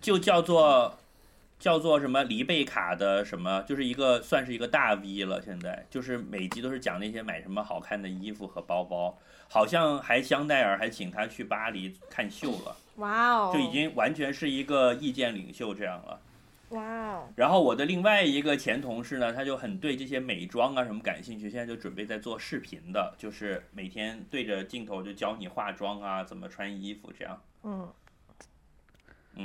[0.00, 0.96] 就叫做
[1.60, 5.40] 叫做什么黎贝卡的什么，就是一个算是一个大 V 了。
[5.40, 9.16] 现在就是每集都是讲那些买什么好看的衣服和包包，
[9.48, 16.20] 好像还香奈儿还请他去巴黎看秀了，哇哦，就已经完全是一个意见领袖这样了。
[16.70, 27.42] 哇哦，然后我的另外一个前同事呢，他就很对这些美妆啊什么感兴趣，现在就准备在做视频的，就是每天对着镜头就教你化妆啊，怎么穿衣服这样。
[27.64, 27.92] 嗯，嗯，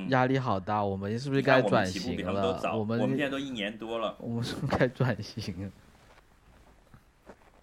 [0.10, 2.78] 压力好大，我们是不是该转型他们早，了？
[2.78, 5.72] 我们我们现在都一年多了，我们是不是该转型了？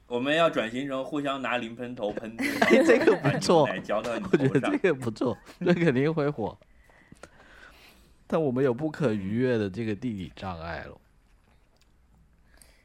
[0.07, 2.37] 我们要转型成互相拿零喷头喷，
[2.69, 4.79] 哎这个不错浇到你 我觉得这。
[4.79, 6.59] 个不错，这肯定会火。
[8.27, 10.99] 但我们有不可逾越的这个地理障碍了。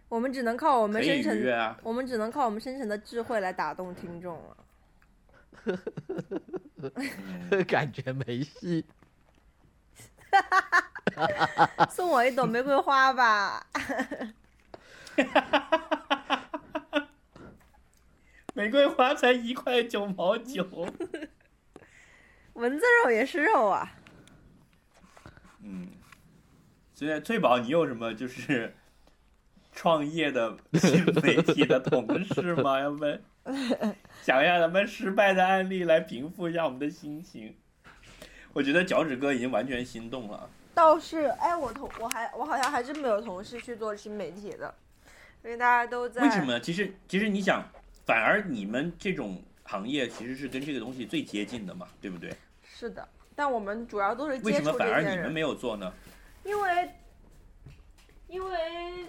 [0.10, 1.78] 我们只能靠我们深沉，啊！
[1.84, 4.58] 我们只能靠我们深沉的智慧来打动听众了。
[7.52, 8.86] 嗯感觉没戏。
[11.90, 13.66] 送我一朵玫瑰花吧。
[18.54, 20.66] 玫瑰花才一块九毛九。
[22.54, 23.94] 蚊子肉也是肉啊。
[25.62, 25.90] 嗯，
[26.94, 28.76] 现在翠宝，你有什么就是
[29.72, 32.80] 创业的新媒体的同事吗？
[32.80, 33.22] 要不然
[34.24, 37.56] 讲一下咱们失败的案例，来平复一下我们的心情。
[38.58, 40.50] 我觉得脚趾哥已经完全心动了。
[40.74, 44.74] 倒是，哎，我同我还我好像还真没有同事去做新媒体的，
[45.44, 46.24] 因为大家都在。
[46.24, 46.54] 为什么？
[46.54, 46.60] 呢？
[46.60, 47.64] 其实，其实你想，
[48.04, 52.36] 反而你们这种行业其实是跟这个东西最接近的嘛，对不对？
[52.64, 55.94] 是的，但我们主要都是为什么接触这些人，反而你们没有做呢？
[56.44, 56.96] 因为，
[58.28, 59.06] 因为，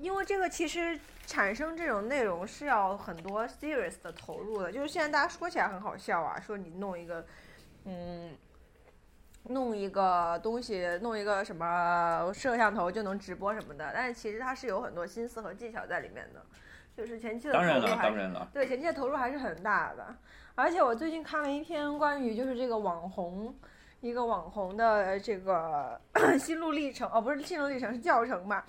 [0.00, 4.72] 因为这个其实产生这种内容是要很多 serious 的投入的。
[4.72, 7.24] 就是现在大家说起来很好笑啊，说你弄一个，
[7.84, 8.30] 嗯，
[9.44, 16.42] 弄一个东西，弄一个什么摄像头就能直播什么的，但是其实它是有很多心思和技巧在里面的，
[16.96, 20.14] 就是前期的当然了，投入还是当然了，对前期的投入还是很大的。
[20.54, 23.54] 而且我最近看了一篇关于就是这个网红
[24.00, 26.00] 一个网红的这个
[26.38, 28.64] 心路历程，哦，不是心路历程，是教程吧。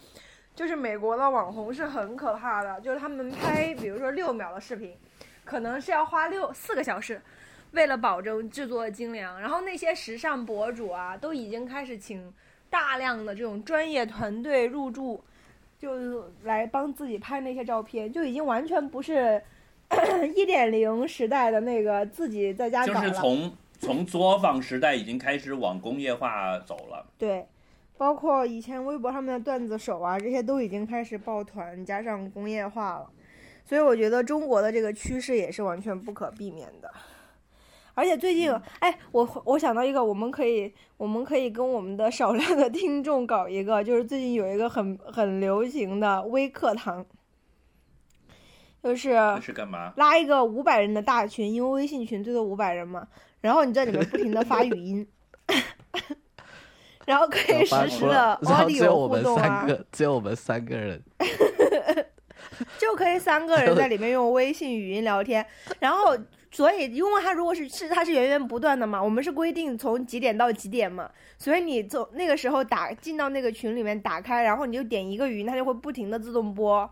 [0.55, 4.97] 就是美国的网红是很可怕的，就是他们拍，比如说六秒的视频，
[5.45, 7.21] 可能是要花六四个小时，
[7.71, 9.39] 为了保证制作精良。
[9.39, 12.33] 然后那些时尚博主啊，都已经开始请
[12.69, 15.23] 大量的这种专业团队入驻，
[15.77, 19.41] 就来帮自己拍那些照片，就已经完全不是
[20.35, 22.93] 一点零时代的那个自己在家就。
[22.93, 27.05] 是从从作坊时代已经开始往工业化走了。
[27.17, 27.47] 对，
[27.97, 33.09] 包括以前微博上面的段子手啊，这些都已经开始抱团，加上工业化了，
[33.65, 36.93] 所以我觉得中国的这个趋势也是完全不可避免的。
[37.99, 47.05] 而且最近，哎，我我想到一个，我们可以我们可以跟我们的少量的听众搞一个，就是最近有一个很很流行的微课堂，
[48.81, 49.91] 就是是干嘛？
[49.97, 53.05] 拉一个五百人的大群，因为微信群最多五百人嘛，
[53.41, 55.05] 然后你在里面不停的发语音，
[57.05, 61.03] 然后可以实时的然后只有 audio 我们互动啊，三个，只有我们三个人。
[62.77, 65.45] 就可以三个人在里面用微信语音聊天，
[65.79, 66.17] 然后
[66.51, 76.89] 所以因为它如果是是它是源源不断的嘛，我们是规定从几点到几点嘛，所以你从那个时候打进到那个群里面打开，然后你就点一个语音，它就会不停的自动播。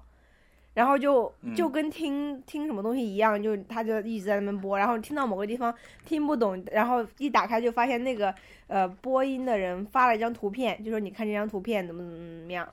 [0.74, 1.56] 然后就嗯。
[1.56, 5.74] 就跟听、听什么东西一样，就它就一直在那边播，然后听到某个地方
[6.06, 8.32] 听不懂，然后一打开就发现那个
[8.68, 12.70] 呃播音的人发了一张图片，就说你看这张图片怎么怎么怎么样，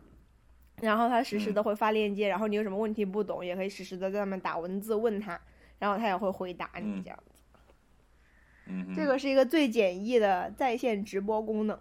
[0.82, 5.40] 然后他实时的会发链接，然后你有什么问题不懂，也可以实时的在上面打文字问他，
[5.78, 7.32] 然后他也会回答你嗯这样子。
[8.66, 11.78] 嗯，这个是一个最简易的在线直播功能。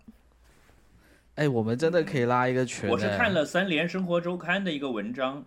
[1.36, 2.90] 哎，我们真的可以拉一个群。
[2.90, 5.46] 我是哎看了三联生活周刊的一个文章。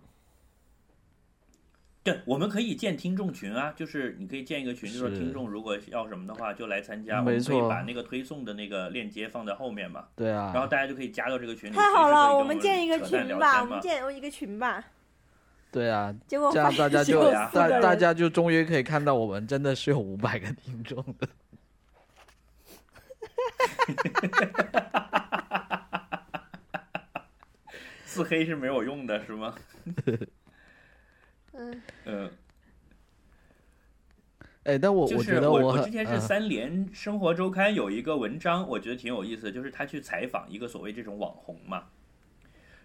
[2.03, 11.75] 对，我们可以建听众群啊，就是你可以建一个群，就说是听众如果要什么的话就来参加，我没们可以错把那个推送的那个链接放在后面嘛，对啊，然后大家就可以加到这个群里。
[11.75, 14.83] 太好了，我们建一个群吧，我们建一个群吧。
[15.71, 21.27] 对啊，结果这样大家就大大家就终于可以看到我们真的是有五百个听众的。
[28.05, 29.53] 自黑是没有用的，是吗？
[31.53, 32.31] 嗯，嗯，
[34.63, 36.21] 哎，但我就是觉得很我之前是嗯。
[36.21, 41.83] 三联生活周刊有一个文章，我觉得挺有意思的，就是他去采访一个所谓这种网红嘛，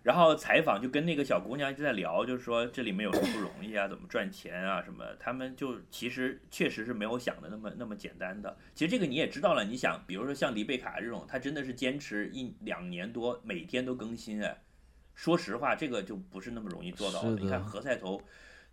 [0.02, 8.56] 然后采访就跟那个小姑娘一直在聊，就是说这里面有什么不容易啊，怎么赚钱啊什么，他们就其实确实是没有想的那么那么简单的。
[8.74, 14.56] 其实这个你也知道了，你想，比如说像黎贝卡这种，她真的是坚持一两年多，每天都更新哎。
[15.14, 18.20] 说实话，这个就不是那么容易做到的你看何赛头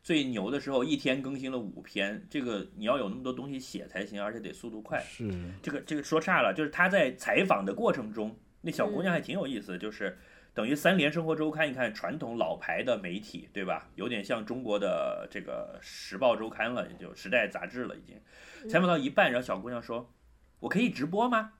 [0.01, 4.99] 最牛的时候，一天更新了五篇，这个你要有那么多东西写才行，而且得速度快。
[5.01, 5.29] 是
[5.61, 10.17] 这个这个说差了，就是他在采访的过程中，那小姑娘嗯还挺有意思，就是
[10.59, 13.87] 等于三联生活周刊，你看传统老牌的媒体，对吧？
[13.95, 18.19] 有点像中国的这个时报周刊了，也就时代杂志了，已经。
[18.69, 20.13] 采访到一半，然后小姑娘说
[20.59, 21.53] ：“我可以直播吗？”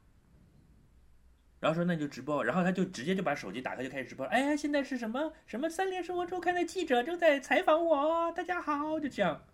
[1.62, 4.26] 然后说那就直播，然后他就直接就把手机打开就开始直播。
[4.26, 9.46] 哎呀，现在是什么什么三联生活周刊的记者正在采访我，大家好，就这样。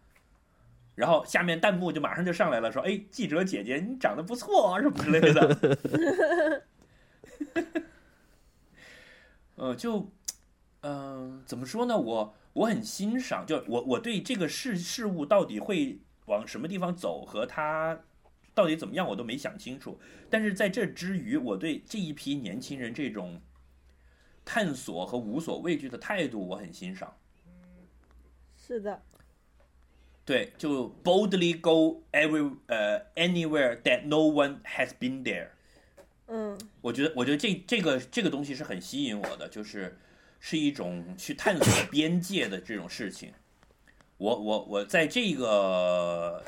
[0.96, 6.64] 然后下面弹幕就马上就上来了，说：“哎，记者姐姐，你长得不错啊，什么之类的。”
[9.56, 10.12] 呃，就，
[10.82, 11.98] 嗯、怎么说呢？
[11.98, 18.00] 我我很欣赏，就我我对这个事事物到底会往什么地方走，和它
[18.54, 20.00] 到底怎么样，我都没想清楚。
[20.30, 23.42] 但是在这之余，我对这一批年轻人这种
[24.44, 27.16] 探索和无所畏惧的态度，我很欣赏。
[28.58, 29.04] 是的，
[30.26, 35.50] 对，就 boldly go every 呃、anywhere that no one has been there。
[36.28, 39.98] 嗯，我觉得，我觉得这这个这个东西是很吸引我的，就是
[40.40, 43.32] 是一种去探索边界的这种事情。
[44.18, 46.44] 我我我在这个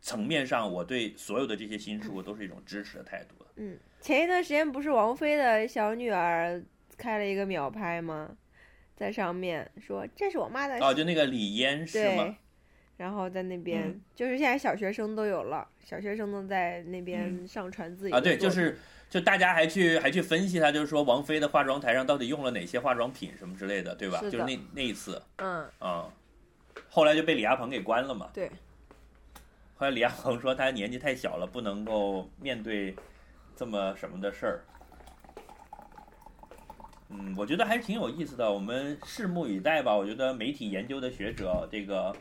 [0.00, 3.50] 层面上，我对所有的这些新事物都是一种支持的态度的。
[3.56, 6.62] 嗯，前一段时间不是王菲的小女儿
[6.96, 8.36] 开了一个秒拍吗？
[8.94, 12.36] 在上面说这是我妈的哦，就那个李嫣是吗？，
[12.96, 18.78] 然后在那边、嗯就是现在小学生都有了，小学生都在那边上传自己的啊，对，就是
[19.10, 24.20] 就大家还去还去分析他，就是说王菲的化妆台上到底用了哪些化妆品什么之类的，对吧？
[24.22, 26.08] 就是那那一次嗯，啊、
[26.88, 28.30] 后来就被李亚鹏给关了嘛。
[28.32, 28.48] 对，
[29.76, 32.94] 后来李亚鹏说他年纪太小了，不能够面对
[33.56, 34.64] 这么什么的事儿。
[37.10, 39.94] 嗯，我觉得还是挺有意思的，我们拭目以待吧。
[39.94, 42.14] 我觉得媒体研究的学者这个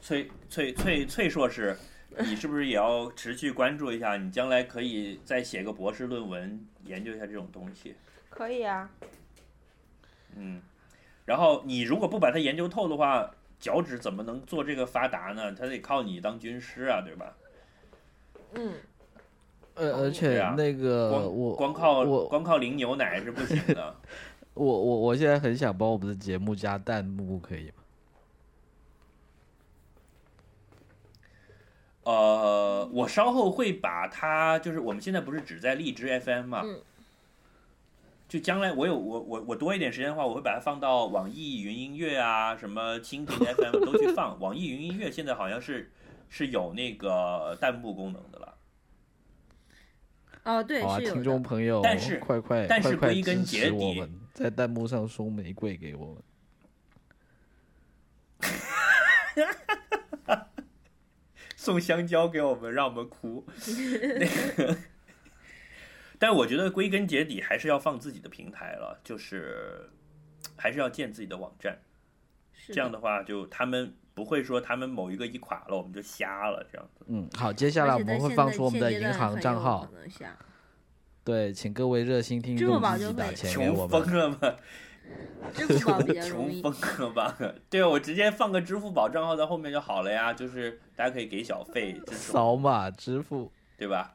[0.00, 1.76] 崔崔崔崔硕士
[2.18, 4.16] 你是不是也要持续关注一下？
[4.16, 7.94] 你将来可以再写个博士论文，研究一下这种东西。
[8.30, 8.88] 可以啊。
[10.34, 10.62] 嗯，
[11.24, 15.52] 然后你如果不把它研究透的话，脚趾怎么能做这个发达呢？
[15.52, 17.36] 它得靠你当军师啊，对吧？
[18.54, 18.74] 嗯，
[19.74, 23.94] 呃，而且啊那个光我光靠我光靠零牛奶是不行的。
[24.54, 27.82] 我我我现在很想帮我们的节目加弹幕，可以吗？
[32.06, 36.80] 呃，我稍后会把它，就是我们现在不是只在荔枝 FM 嘛，嗯
[38.28, 44.38] 就将来我有我我我多一点时间的话，我会把它放到网易云音乐啊，什么蜻蜓 FM 都去放。
[44.40, 45.90] 网易云音乐现在好像是
[46.28, 48.54] 是有那个弹幕功能的了，
[50.44, 51.42] 哦，对，好啊，是有听众。
[51.42, 56.22] 朋友，但是快快但是快快归根支结底持我们，在弹幕上送玫瑰给我们。
[61.66, 63.44] 送香蕉给我们，让我们哭。
[64.20, 64.76] 那个，
[66.16, 69.90] 但我觉得归根结底还是要放自己的平台了，就是
[70.54, 71.76] 还是要建自己的网站。
[72.68, 77.04] 这样的话，就他们不会说他们某一个一垮了，我们就瞎了这样子。
[77.08, 79.90] 嗯，好，接下来我们会放出我们的银行账号，
[81.24, 84.04] 对，请各位热心听众自己打钱给我们。
[84.04, 84.38] 疯了吗？
[85.54, 86.60] 支付宝比较容穷易。
[86.62, 87.36] 疯了吧？
[87.70, 94.14] 对，我直接放个支付宝账号在后面就好了呀，就是大家可以给小费，扫码支付，对吧？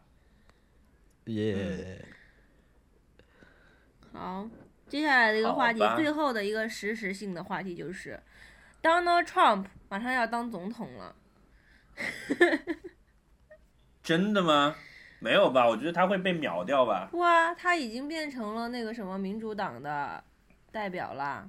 [1.25, 2.03] 耶、
[4.11, 4.49] 好，
[4.89, 8.19] 接下来的一个话题最后的一个实时性的话题就是
[8.81, 11.15] ，Donald Trump 马上要当总统了。
[14.03, 14.75] 真的吗？
[15.19, 15.67] 没有吧？
[15.67, 17.09] 我觉得他会被秒掉吧。
[17.13, 20.21] 哇，他已经变成了那个什么民主党的
[20.71, 21.47] 代表啦，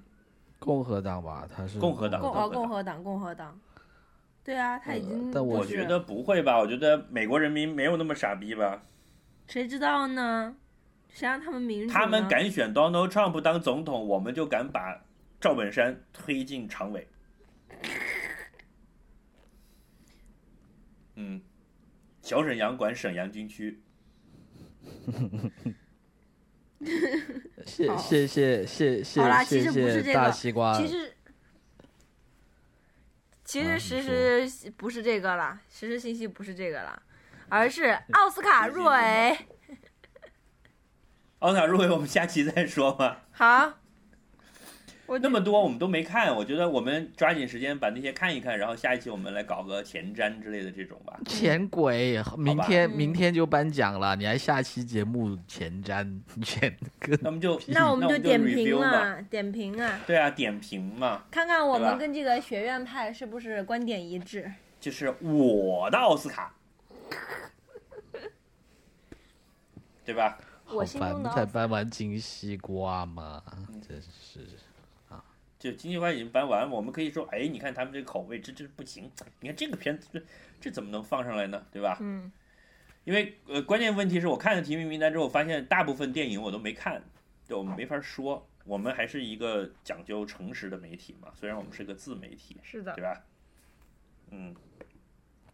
[0.59, 3.61] 共和党吧，他是共和党共哦共和党共和党共和党。
[4.45, 6.59] 对啊，他已呃经、但我我觉得不会吧？
[6.59, 8.83] 我觉得美国人民没有那么傻逼吧？
[9.47, 10.57] 谁知道呢？
[11.09, 11.93] 谁让他们民主？
[11.93, 15.05] 他们敢选 Donald Trump 当总统，我们就敢把
[15.41, 17.07] 赵本山推进常委。
[21.15, 21.41] 嗯，
[22.23, 23.81] 小沈阳管沈阳军区。
[27.65, 31.13] 谢谢谢谢谢谢好啦其谢实不是谢大这个西瓜，其实，
[33.45, 37.03] 其啊实你实时不是这个啦，实时信息不是这个了，
[37.49, 39.39] 而是 奥斯卡入围。
[41.41, 43.25] 奥斯卡入围，我们下期再说吧。
[43.33, 43.75] 好，我
[45.21, 51.21] 那么多我们都没看，我觉得我们抓紧时间把那些看一看，然后下一期我们来搞个前瞻之类的这种吧。
[51.27, 58.79] 前鬼，明天嗯明天就颁奖了，你还下期节目前瞻前跟 那我们就那我们就就点评。
[58.79, 64.51] 嘛，点评啊，对啊，点评嘛，看看我们跟这个学院派是不是观点一致。
[64.81, 66.55] 就是我的奥斯卡，
[70.05, 70.39] 对吧？
[70.69, 73.43] 我心烦，中的奥斯不才颁完金西瓜嘛，
[73.87, 74.41] 真是。
[75.63, 79.09] 就金鸡花已经颁完，我们可以说，哎，你看他们这个口味，这这不行。
[79.39, 80.21] 你看这个片子，这
[80.61, 81.65] 这怎么能放上来呢？
[81.71, 81.99] 对吧？
[82.01, 82.33] 嗯，
[83.05, 87.01] 因为呃，关键问题是我看了提名名单之后，发现大部分电影我都没看，
[87.47, 88.45] 对我们没法说。
[88.65, 93.25] 我们还是一个讲究诚实的媒体嘛，虽然我们是个自媒体，是的对，吧？
[94.31, 94.55] 嗯，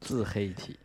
[0.00, 0.78] 自黑体，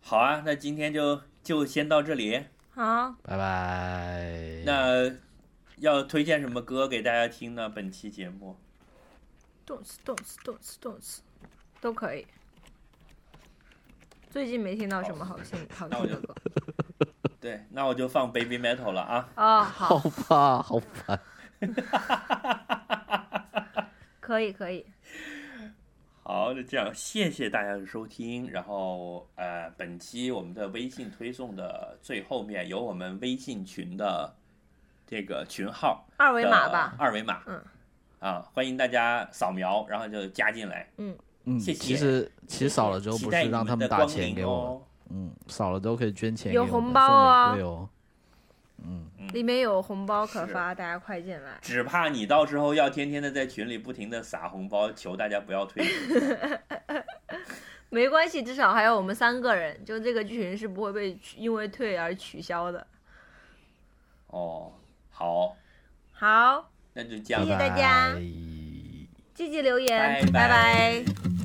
[0.00, 2.44] 好啊，那今天就就先到这里。
[2.70, 4.62] 好，拜拜。
[4.64, 5.10] 那
[5.78, 7.68] 要推荐什么歌给大家听呢？
[7.68, 8.56] 本期节目
[9.68, 11.20] 动词动词动词动词
[11.78, 12.26] 都可以。
[14.30, 16.34] 最近没听到什么好听好那我就听的歌。
[17.38, 19.28] 对，那我就放 Baby Metal 了啊。
[19.36, 21.20] 哦，好好，吧，好烦。
[24.20, 24.86] 可以可以。
[26.22, 28.50] 好，那这样谢谢大家的收听。
[28.50, 34.34] 然后呃，本期我们的微信推送的最后面有我们微信群的
[35.06, 36.96] 这个群号二维码吧。
[36.98, 37.62] 二维码，嗯，
[38.20, 40.88] 啊，欢迎大家扫描，然后就加进来。
[40.96, 41.16] 嗯，
[41.58, 44.82] 谢谢其实其实扫了之后不是让他们打钱给我哦。
[45.10, 47.88] 嗯，扫了之后可以捐钱有给我们红包哦送玫瑰哦。
[49.32, 51.58] 里面有红包可发，大家快进来。
[51.60, 55.84] 只怕你到时候要天天的在群里不停的撒红包，求大家不要退。
[57.90, 62.86] 没关系，至少还有我们三个人，就这个群是不会被因为退而取消的。
[64.28, 64.72] 哦，
[65.10, 65.56] 好，
[66.12, 67.56] 好，那就这样谢谢。
[67.56, 68.14] 大家。
[68.14, 68.20] 拜。
[69.34, 70.32] 积极留言，拜拜。
[70.32, 71.37] 拜拜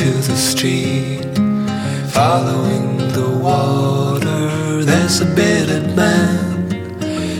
[0.00, 1.24] into the street,
[2.12, 4.84] following the water.
[4.84, 6.68] There's a bearded man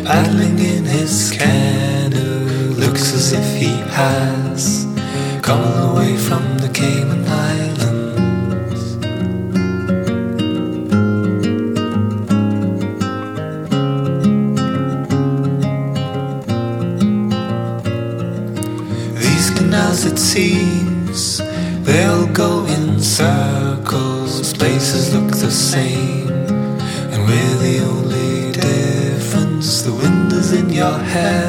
[0.04, 2.74] paddling in his canoe.
[2.74, 4.86] Looks as if he has
[5.40, 7.67] come away from the Cayman Islands.
[31.08, 31.47] head.